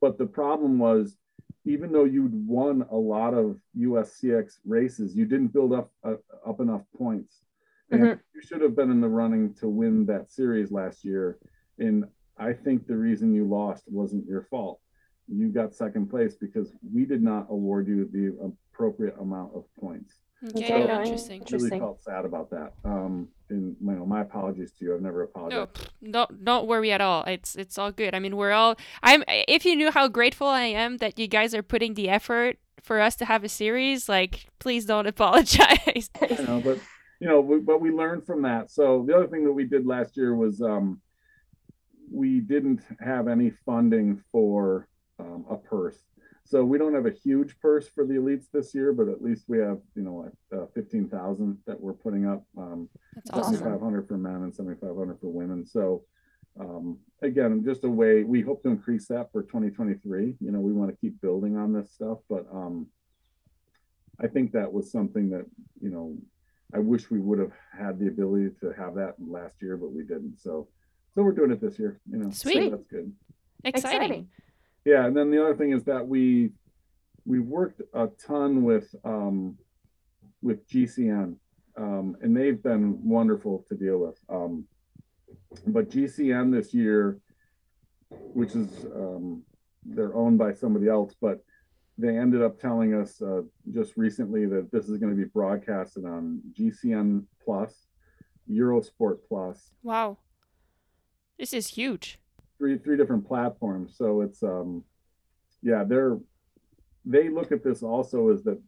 But 0.00 0.18
the 0.18 0.26
problem 0.26 0.78
was, 0.78 1.16
even 1.64 1.90
though 1.90 2.04
you'd 2.04 2.46
won 2.46 2.86
a 2.90 2.96
lot 2.96 3.34
of 3.34 3.58
USCX 3.76 4.58
races, 4.64 5.16
you 5.16 5.26
didn't 5.26 5.48
build 5.48 5.72
up 5.72 5.90
uh, 6.04 6.14
up 6.46 6.60
enough 6.60 6.82
points. 6.96 7.42
And 7.90 8.00
mm-hmm. 8.00 8.20
you 8.34 8.40
should 8.42 8.60
have 8.62 8.76
been 8.76 8.90
in 8.90 9.00
the 9.00 9.08
running 9.08 9.54
to 9.54 9.68
win 9.68 10.06
that 10.06 10.30
series 10.30 10.70
last 10.70 11.04
year. 11.04 11.38
And 11.78 12.04
I 12.38 12.52
think 12.52 12.86
the 12.86 12.96
reason 12.96 13.34
you 13.34 13.44
lost 13.44 13.84
wasn't 13.86 14.26
your 14.26 14.42
fault. 14.42 14.80
You 15.28 15.48
got 15.48 15.74
second 15.74 16.08
place 16.08 16.34
because 16.34 16.72
we 16.92 17.04
did 17.04 17.22
not 17.22 17.46
award 17.50 17.88
you 17.88 18.08
the 18.12 18.52
appropriate 18.72 19.16
amount 19.20 19.52
of 19.54 19.64
points. 19.78 20.14
Okay, 20.44 20.86
so 20.86 21.02
interesting. 21.02 21.42
I 21.50 21.56
really 21.56 21.78
felt 21.78 22.02
sad 22.02 22.24
about 22.24 22.50
that. 22.50 22.72
Um, 22.84 23.28
and 23.48 23.74
you 23.80 23.92
know, 23.92 24.04
my 24.04 24.20
apologies 24.20 24.72
to 24.78 24.84
you. 24.84 24.94
I've 24.94 25.00
never 25.00 25.22
apologized. 25.22 25.90
No, 26.00 26.10
don't 26.10 26.44
don't 26.44 26.66
worry 26.66 26.92
at 26.92 27.00
all. 27.00 27.24
It's 27.24 27.56
it's 27.56 27.78
all 27.78 27.90
good. 27.90 28.14
I 28.14 28.18
mean, 28.18 28.36
we're 28.36 28.52
all. 28.52 28.76
I'm. 29.02 29.24
If 29.28 29.64
you 29.64 29.74
knew 29.76 29.90
how 29.90 30.08
grateful 30.08 30.46
I 30.46 30.64
am 30.64 30.98
that 30.98 31.18
you 31.18 31.26
guys 31.26 31.54
are 31.54 31.62
putting 31.62 31.94
the 31.94 32.08
effort 32.10 32.58
for 32.82 33.00
us 33.00 33.16
to 33.16 33.24
have 33.24 33.44
a 33.44 33.48
series, 33.48 34.08
like, 34.08 34.46
please 34.58 34.84
don't 34.84 35.06
apologize. 35.14 36.10
I 36.20 36.42
know, 36.42 36.60
but 36.62 36.78
you 37.20 37.28
know, 37.28 37.40
we, 37.40 37.60
but 37.60 37.80
we 37.80 37.90
learned 37.90 38.26
from 38.26 38.42
that. 38.42 38.70
So 38.70 39.04
the 39.06 39.16
other 39.16 39.26
thing 39.26 39.44
that 39.44 39.52
we 39.52 39.64
did 39.64 39.86
last 39.86 40.16
year 40.16 40.34
was 40.34 40.60
um, 40.60 41.00
we 42.12 42.40
didn't 42.40 42.82
have 43.00 43.26
any 43.28 43.52
funding 43.64 44.22
for 44.30 44.86
um, 45.18 45.46
a 45.48 45.56
purse. 45.56 45.98
So 46.46 46.64
we 46.64 46.78
don't 46.78 46.94
have 46.94 47.06
a 47.06 47.10
huge 47.10 47.58
purse 47.58 47.88
for 47.88 48.06
the 48.06 48.14
elites 48.14 48.46
this 48.52 48.72
year, 48.72 48.92
but 48.92 49.08
at 49.08 49.20
least 49.20 49.46
we 49.48 49.58
have, 49.58 49.78
you 49.96 50.02
know, 50.02 50.30
uh, 50.56 50.66
15,000 50.74 51.58
that 51.66 51.80
we're 51.80 51.92
putting 51.92 52.24
up. 52.26 52.44
Um, 52.56 52.88
That's 53.16 53.30
awesome. 53.30 53.54
7,500 53.54 54.06
for 54.06 54.16
men 54.16 54.36
and 54.36 54.54
7,500 54.54 55.20
for 55.20 55.26
women. 55.26 55.66
So 55.66 56.04
um, 56.60 56.98
again, 57.20 57.64
just 57.64 57.82
a 57.82 57.90
way, 57.90 58.22
we 58.22 58.42
hope 58.42 58.62
to 58.62 58.68
increase 58.68 59.08
that 59.08 59.32
for 59.32 59.42
2023. 59.42 60.36
You 60.40 60.52
know, 60.52 60.60
we 60.60 60.72
want 60.72 60.90
to 60.90 60.96
keep 60.96 61.20
building 61.20 61.56
on 61.56 61.72
this 61.72 61.92
stuff, 61.92 62.18
but 62.30 62.46
um, 62.52 62.86
I 64.20 64.28
think 64.28 64.52
that 64.52 64.72
was 64.72 64.92
something 64.92 65.30
that, 65.30 65.46
you 65.82 65.90
know, 65.90 66.16
I 66.72 66.78
wish 66.78 67.10
we 67.10 67.18
would 67.18 67.40
have 67.40 67.52
had 67.76 67.98
the 67.98 68.06
ability 68.06 68.50
to 68.60 68.72
have 68.72 68.94
that 68.94 69.14
last 69.18 69.56
year, 69.60 69.76
but 69.76 69.92
we 69.92 70.02
didn't. 70.02 70.38
So 70.38 70.68
so 71.14 71.22
we're 71.22 71.32
doing 71.32 71.50
it 71.50 71.60
this 71.60 71.78
year. 71.78 71.98
You 72.10 72.18
know, 72.18 72.30
sweet. 72.30 72.64
So 72.64 72.70
that's 72.70 72.86
good. 72.86 73.12
Exciting. 73.64 74.00
Exciting. 74.00 74.28
Yeah, 74.86 75.04
and 75.04 75.16
then 75.16 75.32
the 75.32 75.42
other 75.42 75.56
thing 75.56 75.72
is 75.72 75.82
that 75.84 76.06
we 76.06 76.50
we 77.24 77.40
worked 77.40 77.82
a 77.92 78.06
ton 78.24 78.62
with 78.62 78.94
um, 79.04 79.58
with 80.42 80.66
GCN, 80.68 81.34
um, 81.76 82.16
and 82.22 82.36
they've 82.36 82.62
been 82.62 82.96
wonderful 83.02 83.64
to 83.68 83.74
deal 83.74 83.98
with. 83.98 84.16
Um, 84.28 84.64
but 85.66 85.90
GCN 85.90 86.52
this 86.52 86.72
year, 86.72 87.18
which 88.10 88.54
is 88.54 88.84
um, 88.94 89.42
they're 89.84 90.14
owned 90.14 90.38
by 90.38 90.52
somebody 90.52 90.88
else, 90.88 91.16
but 91.20 91.44
they 91.98 92.16
ended 92.16 92.40
up 92.40 92.60
telling 92.60 92.94
us 92.94 93.20
uh, 93.20 93.42
just 93.72 93.96
recently 93.96 94.46
that 94.46 94.70
this 94.70 94.88
is 94.88 94.98
going 94.98 95.10
to 95.10 95.20
be 95.20 95.28
broadcasted 95.28 96.04
on 96.04 96.40
GCN 96.52 97.24
Plus, 97.44 97.88
Eurosport 98.48 99.18
Plus. 99.28 99.72
Wow. 99.82 100.18
This 101.40 101.52
is 101.52 101.68
huge. 101.70 102.20
Three 102.58 102.78
three 102.78 102.96
different 102.96 103.26
platforms. 103.26 103.96
So 103.96 104.22
it's 104.22 104.42
um 104.42 104.84
yeah, 105.62 105.84
they're 105.84 106.18
they 107.04 107.28
look 107.28 107.52
at 107.52 107.62
this 107.62 107.82
also 107.82 108.30
as 108.30 108.42
that 108.44 108.60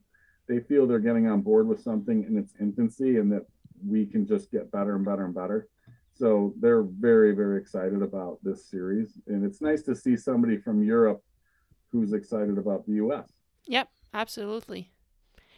they 0.48 0.61
feel 0.61 0.87
they're 0.87 0.98
getting 0.98 1.29
on 1.29 1.42
board 1.42 1.68
with 1.68 1.83
something 1.83 2.24
in 2.24 2.38
its 2.38 2.55
infancy 2.61 3.18
and 3.18 3.31
that 3.33 3.46
we 3.87 4.07
can 4.07 4.27
just 4.27 4.51
get 4.51 4.70
better 4.72 4.96
and 4.96 5.05
better 5.05 5.24
and 5.24 5.35
better. 5.35 5.68
So 6.14 6.55
they're 6.59 6.83
very, 6.83 7.33
very 7.35 7.61
excited 7.61 8.03
about 8.03 8.38
this 8.42 8.68
series. 8.68 9.18
And 9.29 9.44
it's 9.44 9.61
nice 9.61 9.83
to 9.83 9.94
see 9.94 10.16
somebody 10.16 10.57
from 10.57 10.83
Europe 10.83 11.22
who's 11.92 12.12
excited 12.12 12.59
about 12.59 12.87
the 12.87 12.94
US. 12.94 13.31
Yep, 13.66 13.88
absolutely. 14.12 14.90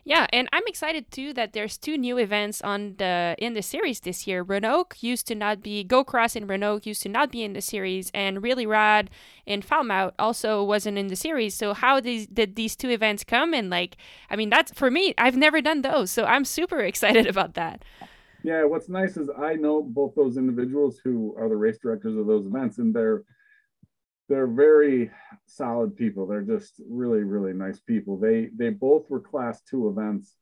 Yeah, 0.04 0.26
and 0.32 0.48
I'm 0.52 0.62
excited 0.66 1.10
too 1.10 1.34
that 1.34 1.52
there's 1.52 1.76
two 1.76 1.98
new 1.98 2.16
events 2.18 2.62
on 2.62 2.94
the 2.96 3.34
in 3.38 3.52
the 3.52 3.62
series 3.62 4.00
this 4.00 4.26
year. 4.26 4.42
Roanoke 4.42 4.96
used 5.02 5.26
to 5.28 5.34
not 5.34 5.62
be 5.62 5.84
Go 5.84 6.04
Cross 6.04 6.36
in 6.36 6.46
Roanoke 6.46 6.86
used 6.86 7.02
to 7.02 7.08
not 7.08 7.30
be 7.30 7.42
in 7.42 7.52
the 7.52 7.60
series, 7.60 8.10
and 8.14 8.42
Really 8.42 8.66
Rad 8.66 9.10
in 9.44 9.60
Falmouth 9.60 10.14
also 10.18 10.64
wasn't 10.64 10.96
in 10.96 11.08
the 11.08 11.16
series. 11.16 11.54
So 11.54 11.74
how 11.74 12.00
these 12.00 12.26
did 12.26 12.56
these 12.56 12.76
two 12.76 12.90
events 12.90 13.24
come? 13.24 13.52
And 13.52 13.68
like, 13.68 13.96
I 14.30 14.36
mean, 14.36 14.48
that's 14.48 14.72
for 14.72 14.90
me. 14.90 15.14
I've 15.18 15.36
never 15.36 15.60
done 15.60 15.82
those, 15.82 16.10
so 16.10 16.24
I'm 16.24 16.44
super 16.44 16.80
excited 16.90 17.26
about 17.26 17.54
that. 17.54 17.84
Yeah, 18.42 18.64
what's 18.64 18.88
nice 18.88 19.18
is 19.18 19.28
I 19.38 19.54
know 19.54 19.82
both 19.82 20.14
those 20.14 20.38
individuals 20.38 20.98
who 21.04 21.34
are 21.38 21.48
the 21.48 21.56
race 21.56 21.78
directors 21.78 22.16
of 22.16 22.26
those 22.26 22.46
events, 22.46 22.78
and 22.78 22.94
they're 22.94 23.24
they're 24.30 24.46
very 24.46 25.10
solid 25.46 25.96
people. 25.96 26.24
They're 26.24 26.40
just 26.40 26.80
really, 26.88 27.24
really 27.24 27.52
nice 27.52 27.80
people. 27.80 28.16
They 28.16 28.48
they 28.56 28.70
both 28.70 29.10
were 29.10 29.20
class 29.20 29.60
two 29.62 29.88
events, 29.88 30.36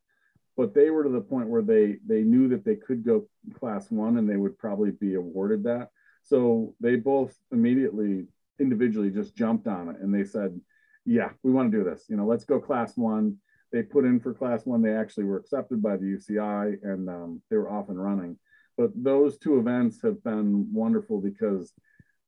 but 0.59 0.75
they 0.75 0.91
were 0.91 1.05
to 1.05 1.09
the 1.09 1.23
point 1.23 1.49
where 1.49 1.63
they 1.63 1.97
they 2.07 2.21
knew 2.21 2.49
that 2.49 2.67
they 2.67 2.77
could 2.77 3.03
go 3.03 3.27
class 3.59 3.91
one 3.91 4.19
and 4.19 4.29
they 4.29 4.37
would 4.37 4.59
probably 4.59 4.91
be 4.91 5.15
awarded 5.15 5.65
that. 5.65 5.89
So 6.23 6.75
they 6.81 6.97
both 6.97 7.35
immediately 7.51 8.27
individually 8.61 9.11
just 9.11 9.35
jumped 9.35 9.67
on 9.67 9.89
it 9.89 9.97
and 10.03 10.15
they 10.15 10.25
said, 10.25 10.61
Yeah, 11.07 11.31
we 11.43 11.51
want 11.51 11.73
to 11.73 11.79
do 11.79 11.83
this. 11.83 12.05
You 12.11 12.17
know, 12.17 12.27
let's 12.27 12.45
go 12.45 12.61
class 12.61 12.95
one. 12.95 13.39
They 13.73 13.83
put 13.83 14.05
in 14.05 14.21
for 14.21 14.35
class 14.35 14.67
one. 14.67 14.83
They 14.83 14.95
actually 14.95 15.25
were 15.25 15.39
accepted 15.39 15.83
by 15.83 15.97
the 15.97 16.05
UCI 16.05 16.77
and 16.83 17.09
um, 17.09 17.43
they 17.49 17.57
were 17.57 17.71
off 17.71 17.89
and 17.89 18.03
running. 18.03 18.37
But 18.77 18.91
those 18.95 19.39
two 19.39 19.59
events 19.59 20.03
have 20.03 20.23
been 20.23 20.73
wonderful 20.73 21.23
because 21.23 21.73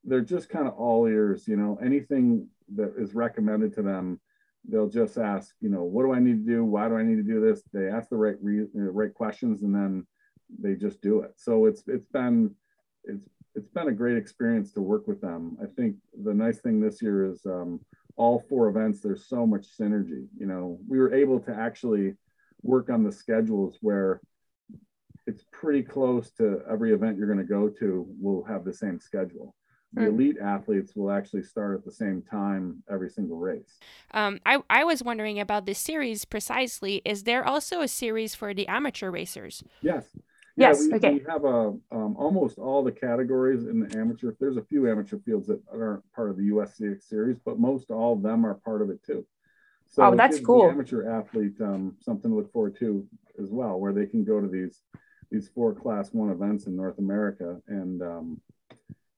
they're 0.05 0.21
just 0.21 0.49
kind 0.49 0.67
of 0.67 0.75
all 0.75 1.07
ears 1.07 1.47
you 1.47 1.57
know 1.57 1.79
anything 1.85 2.47
that 2.75 2.95
is 2.97 3.15
recommended 3.15 3.75
to 3.75 3.83
them 3.83 4.21
they'll 4.69 4.89
just 4.89 5.19
ask 5.19 5.55
you 5.61 5.69
know 5.69 5.83
what 5.83 6.03
do 6.03 6.13
i 6.13 6.19
need 6.19 6.45
to 6.45 6.53
do? 6.53 6.65
Why 6.65 6.89
do 6.89 6.97
i 6.97 7.03
need 7.03 7.17
to 7.17 7.23
do 7.23 7.41
this? 7.41 7.63
They 7.73 7.89
ask 7.89 8.09
the 8.09 8.17
right 8.17 8.37
re- 8.41 8.67
right 8.75 9.13
questions 9.13 9.63
and 9.63 9.75
then 9.75 10.07
they 10.59 10.75
just 10.75 11.01
do 11.01 11.21
it. 11.21 11.33
So 11.37 11.67
it's 11.67 11.83
it's 11.87 12.07
been 12.07 12.55
it's 13.05 13.29
it's 13.55 13.69
been 13.69 13.89
a 13.89 13.93
great 13.93 14.17
experience 14.17 14.73
to 14.73 14.81
work 14.81 15.07
with 15.07 15.21
them. 15.21 15.57
I 15.63 15.67
think 15.77 15.97
the 16.23 16.35
nice 16.35 16.61
thing 16.61 16.81
this 16.81 17.03
year 17.03 17.31
is 17.31 17.45
um, 17.47 17.81
all 18.17 18.45
four 18.49 18.69
events 18.69 19.01
there's 19.01 19.29
so 19.29 19.47
much 19.47 19.67
synergy 19.79 20.27
you 20.39 20.47
know. 20.47 20.79
We 20.89 20.99
were 20.99 21.15
able 21.15 21.41
to 21.41 21.55
actually 21.55 22.15
work 22.63 22.91
on 22.91 23.03
the 23.03 23.13
schedules 23.13 23.79
where 23.81 24.21
it's 25.27 25.45
pretty 25.53 25.83
close 25.83 26.31
to 26.33 26.61
every 26.71 26.93
event 26.93 27.17
you're 27.17 27.33
going 27.33 27.39
to 27.39 27.45
go 27.45 27.69
to 27.69 28.07
will 28.21 28.45
have 28.45 28.65
the 28.65 28.73
same 28.73 28.99
schedule 29.01 29.55
the 29.93 30.07
elite 30.07 30.37
athletes 30.41 30.95
will 30.95 31.11
actually 31.11 31.43
start 31.43 31.79
at 31.79 31.85
the 31.85 31.91
same 31.91 32.23
time 32.23 32.83
every 32.89 33.11
single 33.11 33.39
race. 33.39 33.79
Um, 34.13 34.39
I, 34.47 34.63
I 34.71 34.85
was 34.85 35.03
wondering 35.03 35.41
about 35.41 35.67
this 35.67 35.79
series 35.79 36.25
precisely. 36.25 37.03
Is 37.05 37.25
there 37.25 37.45
also 37.45 37.81
a 37.81 37.89
series 37.89 38.35
for 38.35 38.55
the 38.55 38.69
amateur 38.69 39.11
racers? 39.11 39.65
Yes. 39.83 40.07
Yeah, 40.57 40.69
yes. 40.69 40.81
We, 40.81 40.95
okay. 40.95 41.13
we 41.15 41.25
have 41.29 41.45
a 41.45 41.75
um, 41.91 42.17
almost 42.17 42.59
all 42.59 42.85
the 42.85 42.93
categories 42.93 43.65
in 43.65 43.81
the 43.81 43.99
amateur. 43.99 44.33
There's 44.39 44.57
a 44.57 44.65
few 44.65 44.89
amateur 44.91 45.19
fields 45.19 45.47
that 45.49 45.61
aren't 45.73 46.13
part 46.13 46.31
of 46.31 46.37
the 46.37 46.51
USCX 46.51 47.03
series, 47.09 47.39
but 47.45 47.59
most 47.59 47.91
all 47.91 48.13
of 48.13 48.23
them 48.23 48.45
are 48.45 48.55
part 48.55 48.83
of 48.83 48.91
it 48.91 49.03
too. 49.05 49.27
So 49.89 50.05
oh, 50.05 50.15
that's 50.15 50.39
cool. 50.39 50.69
amateur 50.69 51.09
athlete 51.09 51.61
um, 51.61 51.97
something 52.01 52.31
to 52.31 52.37
look 52.37 52.53
forward 52.53 52.77
to 52.79 53.07
as 53.43 53.51
well, 53.51 53.81
where 53.81 53.93
they 53.93 54.07
can 54.07 54.25
go 54.25 54.41
to 54.41 54.47
these 54.47 54.83
these 55.31 55.49
four 55.49 55.73
class 55.73 56.13
one 56.13 56.31
events 56.31 56.67
in 56.67 56.77
North 56.77 56.99
America 56.99 57.61
and 57.69 58.03
um, 58.03 58.41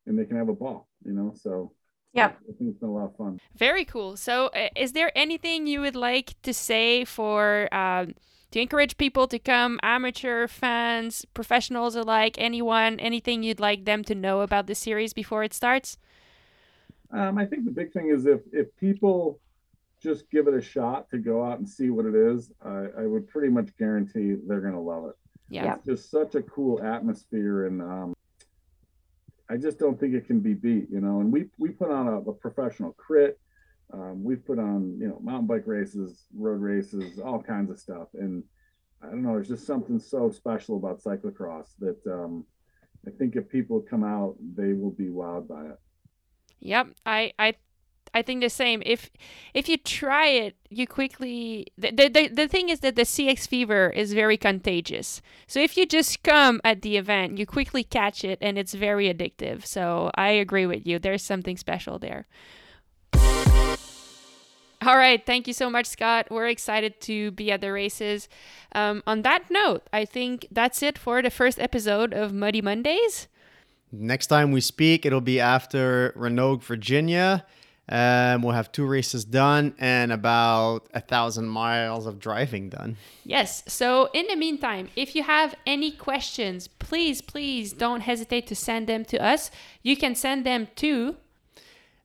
and 0.06 0.18
they 0.18 0.24
can 0.24 0.36
have 0.36 0.48
a 0.48 0.54
ball, 0.54 0.88
you 1.04 1.12
know? 1.12 1.32
So 1.34 1.72
yeah, 2.12 2.26
I 2.26 2.52
think 2.58 2.70
it's 2.70 2.78
been 2.78 2.90
a 2.90 2.92
lot 2.92 3.06
of 3.06 3.16
fun. 3.16 3.40
Very 3.56 3.84
cool. 3.84 4.16
So, 4.16 4.48
uh, 4.48 4.68
is 4.76 4.92
there 4.92 5.10
anything 5.16 5.66
you 5.66 5.80
would 5.80 5.96
like 5.96 6.34
to 6.42 6.52
say 6.52 7.04
for 7.06 7.72
um, 7.74 8.14
to 8.50 8.60
encourage 8.60 8.98
people 8.98 9.26
to 9.28 9.38
come, 9.38 9.80
amateur 9.82 10.46
fans, 10.46 11.24
professionals 11.32 11.96
alike, 11.96 12.36
anyone, 12.38 13.00
anything 13.00 13.42
you'd 13.42 13.60
like 13.60 13.86
them 13.86 14.04
to 14.04 14.14
know 14.14 14.42
about 14.42 14.66
the 14.66 14.74
series 14.74 15.14
before 15.14 15.42
it 15.42 15.54
starts? 15.54 15.96
Um, 17.10 17.38
I 17.38 17.46
think 17.46 17.64
the 17.64 17.70
big 17.70 17.92
thing 17.92 18.08
is 18.08 18.26
if 18.26 18.40
if 18.52 18.74
people 18.76 19.40
just 20.02 20.28
give 20.30 20.48
it 20.48 20.54
a 20.54 20.60
shot 20.60 21.08
to 21.10 21.18
go 21.18 21.44
out 21.44 21.58
and 21.60 21.68
see 21.68 21.88
what 21.88 22.04
it 22.04 22.14
is, 22.14 22.50
I, 22.62 22.86
I 22.98 23.06
would 23.06 23.28
pretty 23.28 23.48
much 23.48 23.68
guarantee 23.78 24.34
they're 24.46 24.60
going 24.60 24.74
to 24.74 24.80
love 24.80 25.06
it. 25.06 25.16
Yeah. 25.48 25.74
It's 25.74 25.86
just 25.86 26.10
such 26.10 26.34
a 26.34 26.42
cool 26.42 26.82
atmosphere 26.82 27.66
and 27.66 27.80
um, 27.80 28.14
I 29.52 29.58
just 29.58 29.78
don't 29.78 30.00
think 30.00 30.14
it 30.14 30.26
can 30.26 30.40
be 30.40 30.54
beat, 30.54 30.86
you 30.90 31.00
know. 31.00 31.20
And 31.20 31.30
we 31.30 31.46
we 31.58 31.68
put 31.68 31.90
on 31.90 32.08
a, 32.08 32.18
a 32.20 32.32
professional 32.32 32.92
crit. 32.92 33.38
Um, 33.92 34.24
we've 34.24 34.44
put 34.44 34.58
on 34.58 34.96
you 34.98 35.08
know 35.08 35.18
mountain 35.22 35.46
bike 35.46 35.66
races, 35.66 36.24
road 36.34 36.62
races, 36.62 37.18
all 37.18 37.42
kinds 37.42 37.70
of 37.70 37.78
stuff. 37.78 38.08
And 38.14 38.42
I 39.02 39.06
don't 39.06 39.22
know, 39.22 39.34
there's 39.34 39.48
just 39.48 39.66
something 39.66 39.98
so 39.98 40.30
special 40.30 40.76
about 40.76 41.02
cyclocross 41.02 41.66
that 41.80 42.00
um, 42.06 42.46
I 43.06 43.10
think 43.10 43.36
if 43.36 43.46
people 43.48 43.84
come 43.88 44.04
out, 44.04 44.36
they 44.56 44.72
will 44.72 44.92
be 44.92 45.08
wowed 45.08 45.48
by 45.48 45.66
it. 45.66 45.78
Yep, 46.60 46.86
I 47.04 47.32
I 47.38 47.54
I 48.14 48.22
think 48.22 48.42
the 48.42 48.50
same. 48.50 48.82
If 48.84 49.10
if 49.54 49.68
you 49.68 49.78
try 49.78 50.28
it, 50.28 50.56
you 50.68 50.86
quickly 50.86 51.66
the, 51.78 51.90
the 51.90 52.28
the 52.28 52.48
thing 52.48 52.68
is 52.68 52.80
that 52.80 52.96
the 52.96 53.02
CX 53.02 53.48
fever 53.48 53.88
is 53.90 54.12
very 54.12 54.36
contagious. 54.36 55.22
So 55.46 55.60
if 55.60 55.76
you 55.76 55.86
just 55.86 56.22
come 56.22 56.60
at 56.62 56.82
the 56.82 56.96
event, 56.96 57.38
you 57.38 57.46
quickly 57.46 57.84
catch 57.84 58.24
it 58.24 58.38
and 58.42 58.58
it's 58.58 58.74
very 58.74 59.12
addictive. 59.12 59.64
So 59.64 60.10
I 60.14 60.28
agree 60.30 60.66
with 60.66 60.86
you. 60.86 60.98
There's 60.98 61.22
something 61.22 61.56
special 61.56 61.98
there. 61.98 62.26
All 64.84 64.96
right, 64.96 65.24
thank 65.24 65.46
you 65.46 65.54
so 65.54 65.70
much, 65.70 65.86
Scott. 65.86 66.26
We're 66.28 66.48
excited 66.48 67.00
to 67.02 67.30
be 67.30 67.52
at 67.52 67.60
the 67.60 67.70
races. 67.70 68.28
Um, 68.74 69.04
on 69.06 69.22
that 69.22 69.48
note, 69.48 69.86
I 69.92 70.04
think 70.04 70.48
that's 70.50 70.82
it 70.82 70.98
for 70.98 71.22
the 71.22 71.30
first 71.30 71.60
episode 71.60 72.12
of 72.12 72.32
Muddy 72.32 72.60
Mondays. 72.60 73.28
Next 73.92 74.26
time 74.26 74.50
we 74.50 74.60
speak, 74.60 75.06
it'll 75.06 75.20
be 75.20 75.38
after 75.38 76.12
Roanoke, 76.16 76.64
Virginia. 76.64 77.46
Um, 77.88 78.42
we'll 78.42 78.54
have 78.54 78.70
two 78.70 78.86
races 78.86 79.24
done 79.24 79.74
and 79.78 80.12
about 80.12 80.86
a 80.94 81.00
thousand 81.00 81.48
miles 81.48 82.06
of 82.06 82.20
driving 82.20 82.68
done. 82.68 82.96
Yes. 83.24 83.64
So, 83.66 84.08
in 84.14 84.26
the 84.28 84.36
meantime, 84.36 84.88
if 84.94 85.16
you 85.16 85.24
have 85.24 85.54
any 85.66 85.90
questions, 85.90 86.68
please, 86.68 87.20
please 87.20 87.72
don't 87.72 88.00
hesitate 88.00 88.46
to 88.46 88.54
send 88.54 88.86
them 88.86 89.04
to 89.06 89.22
us. 89.22 89.50
You 89.82 89.96
can 89.96 90.14
send 90.14 90.46
them 90.46 90.68
to 90.76 91.16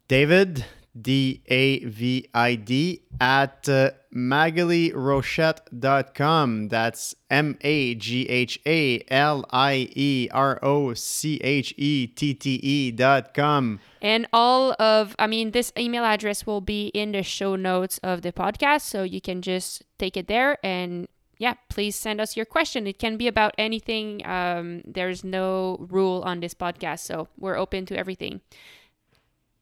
David, 0.07 0.65
D 1.01 1.41
A 1.47 1.85
V 1.85 2.27
I 2.33 2.55
D, 2.55 3.01
at 3.19 3.67
uh, 3.69 3.91
maghalierochette.com. 4.13 6.67
That's 6.69 7.15
M 7.29 7.57
A 7.61 7.95
G 7.95 8.27
H 8.29 8.59
A 8.65 9.03
L 9.09 9.45
I 9.51 9.89
E 9.95 10.29
R 10.31 10.59
O 10.63 10.93
C 10.93 11.37
H 11.37 11.73
E 11.77 12.07
T 12.07 12.33
T 12.33 12.59
E.com. 12.61 13.79
And 14.01 14.27
all 14.33 14.73
of, 14.81 15.15
I 15.19 15.27
mean, 15.27 15.51
this 15.51 15.71
email 15.77 16.03
address 16.03 16.45
will 16.45 16.61
be 16.61 16.87
in 16.87 17.11
the 17.11 17.23
show 17.23 17.55
notes 17.55 17.97
of 17.99 18.21
the 18.21 18.31
podcast. 18.31 18.81
So 18.81 19.03
you 19.03 19.21
can 19.21 19.41
just 19.41 19.83
take 19.97 20.17
it 20.17 20.27
there 20.27 20.57
and 20.63 21.07
yeah, 21.39 21.53
please 21.69 21.95
send 21.95 22.19
us 22.19 22.35
your 22.35 22.47
question. 22.47 22.87
It 22.87 22.97
can 22.97 23.15
be 23.15 23.27
about 23.27 23.53
anything. 23.59 24.25
Um, 24.25 24.81
there's 24.85 25.23
no 25.23 25.85
rule 25.89 26.23
on 26.25 26.39
this 26.39 26.55
podcast. 26.55 27.01
So 27.01 27.27
we're 27.37 27.57
open 27.57 27.85
to 27.87 27.97
everything 27.97 28.41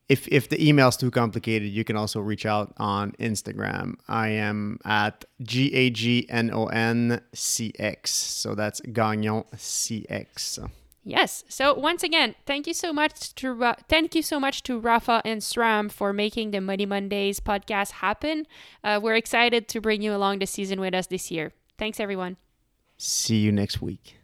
if 0.08 0.28
if 0.28 0.50
the 0.50 0.68
email's 0.68 0.98
too 0.98 1.12
complicated, 1.12 1.70
you 1.70 1.84
can 1.84 1.96
also 1.96 2.20
reach 2.20 2.46
out 2.46 2.74
on 2.78 3.12
Instagram. 3.14 3.96
I 4.08 4.30
am 4.30 4.80
at 4.86 5.26
G 5.42 5.74
A 5.74 5.90
G 5.90 6.28
N 6.30 6.52
O 6.54 6.68
N 6.68 7.22
C 7.34 7.74
X. 7.80 8.12
So 8.12 8.56
that's 8.56 8.82
Gagnon 8.82 9.44
CX. 9.56 10.70
Yes. 11.04 11.44
So 11.48 11.74
once 11.74 12.02
again, 12.02 12.34
thank 12.48 12.66
you 12.66 12.74
so 12.74 12.92
much 12.92 13.36
to 13.36 13.64
uh, 13.64 13.76
thank 13.88 14.16
you 14.16 14.22
so 14.22 14.40
much 14.40 14.64
to 14.64 14.82
Rapha 14.82 15.22
and 15.24 15.42
SRAM 15.42 15.92
for 15.92 16.14
making 16.14 16.52
the 16.52 16.62
Muddy 16.62 16.86
Mondays 16.86 17.40
podcast 17.40 17.92
happen. 17.92 18.48
Uh, 18.84 19.00
we're 19.02 19.16
excited 19.16 19.68
to 19.70 19.82
bring 19.82 20.02
you 20.02 20.14
along 20.16 20.40
the 20.40 20.48
season 20.48 20.80
with 20.80 20.94
us 20.94 21.08
this 21.08 21.30
year. 21.32 21.54
Thanks, 21.78 22.00
everyone. 22.00 22.38
See 22.98 23.38
you 23.38 23.52
next 23.52 23.82
week. 23.82 24.18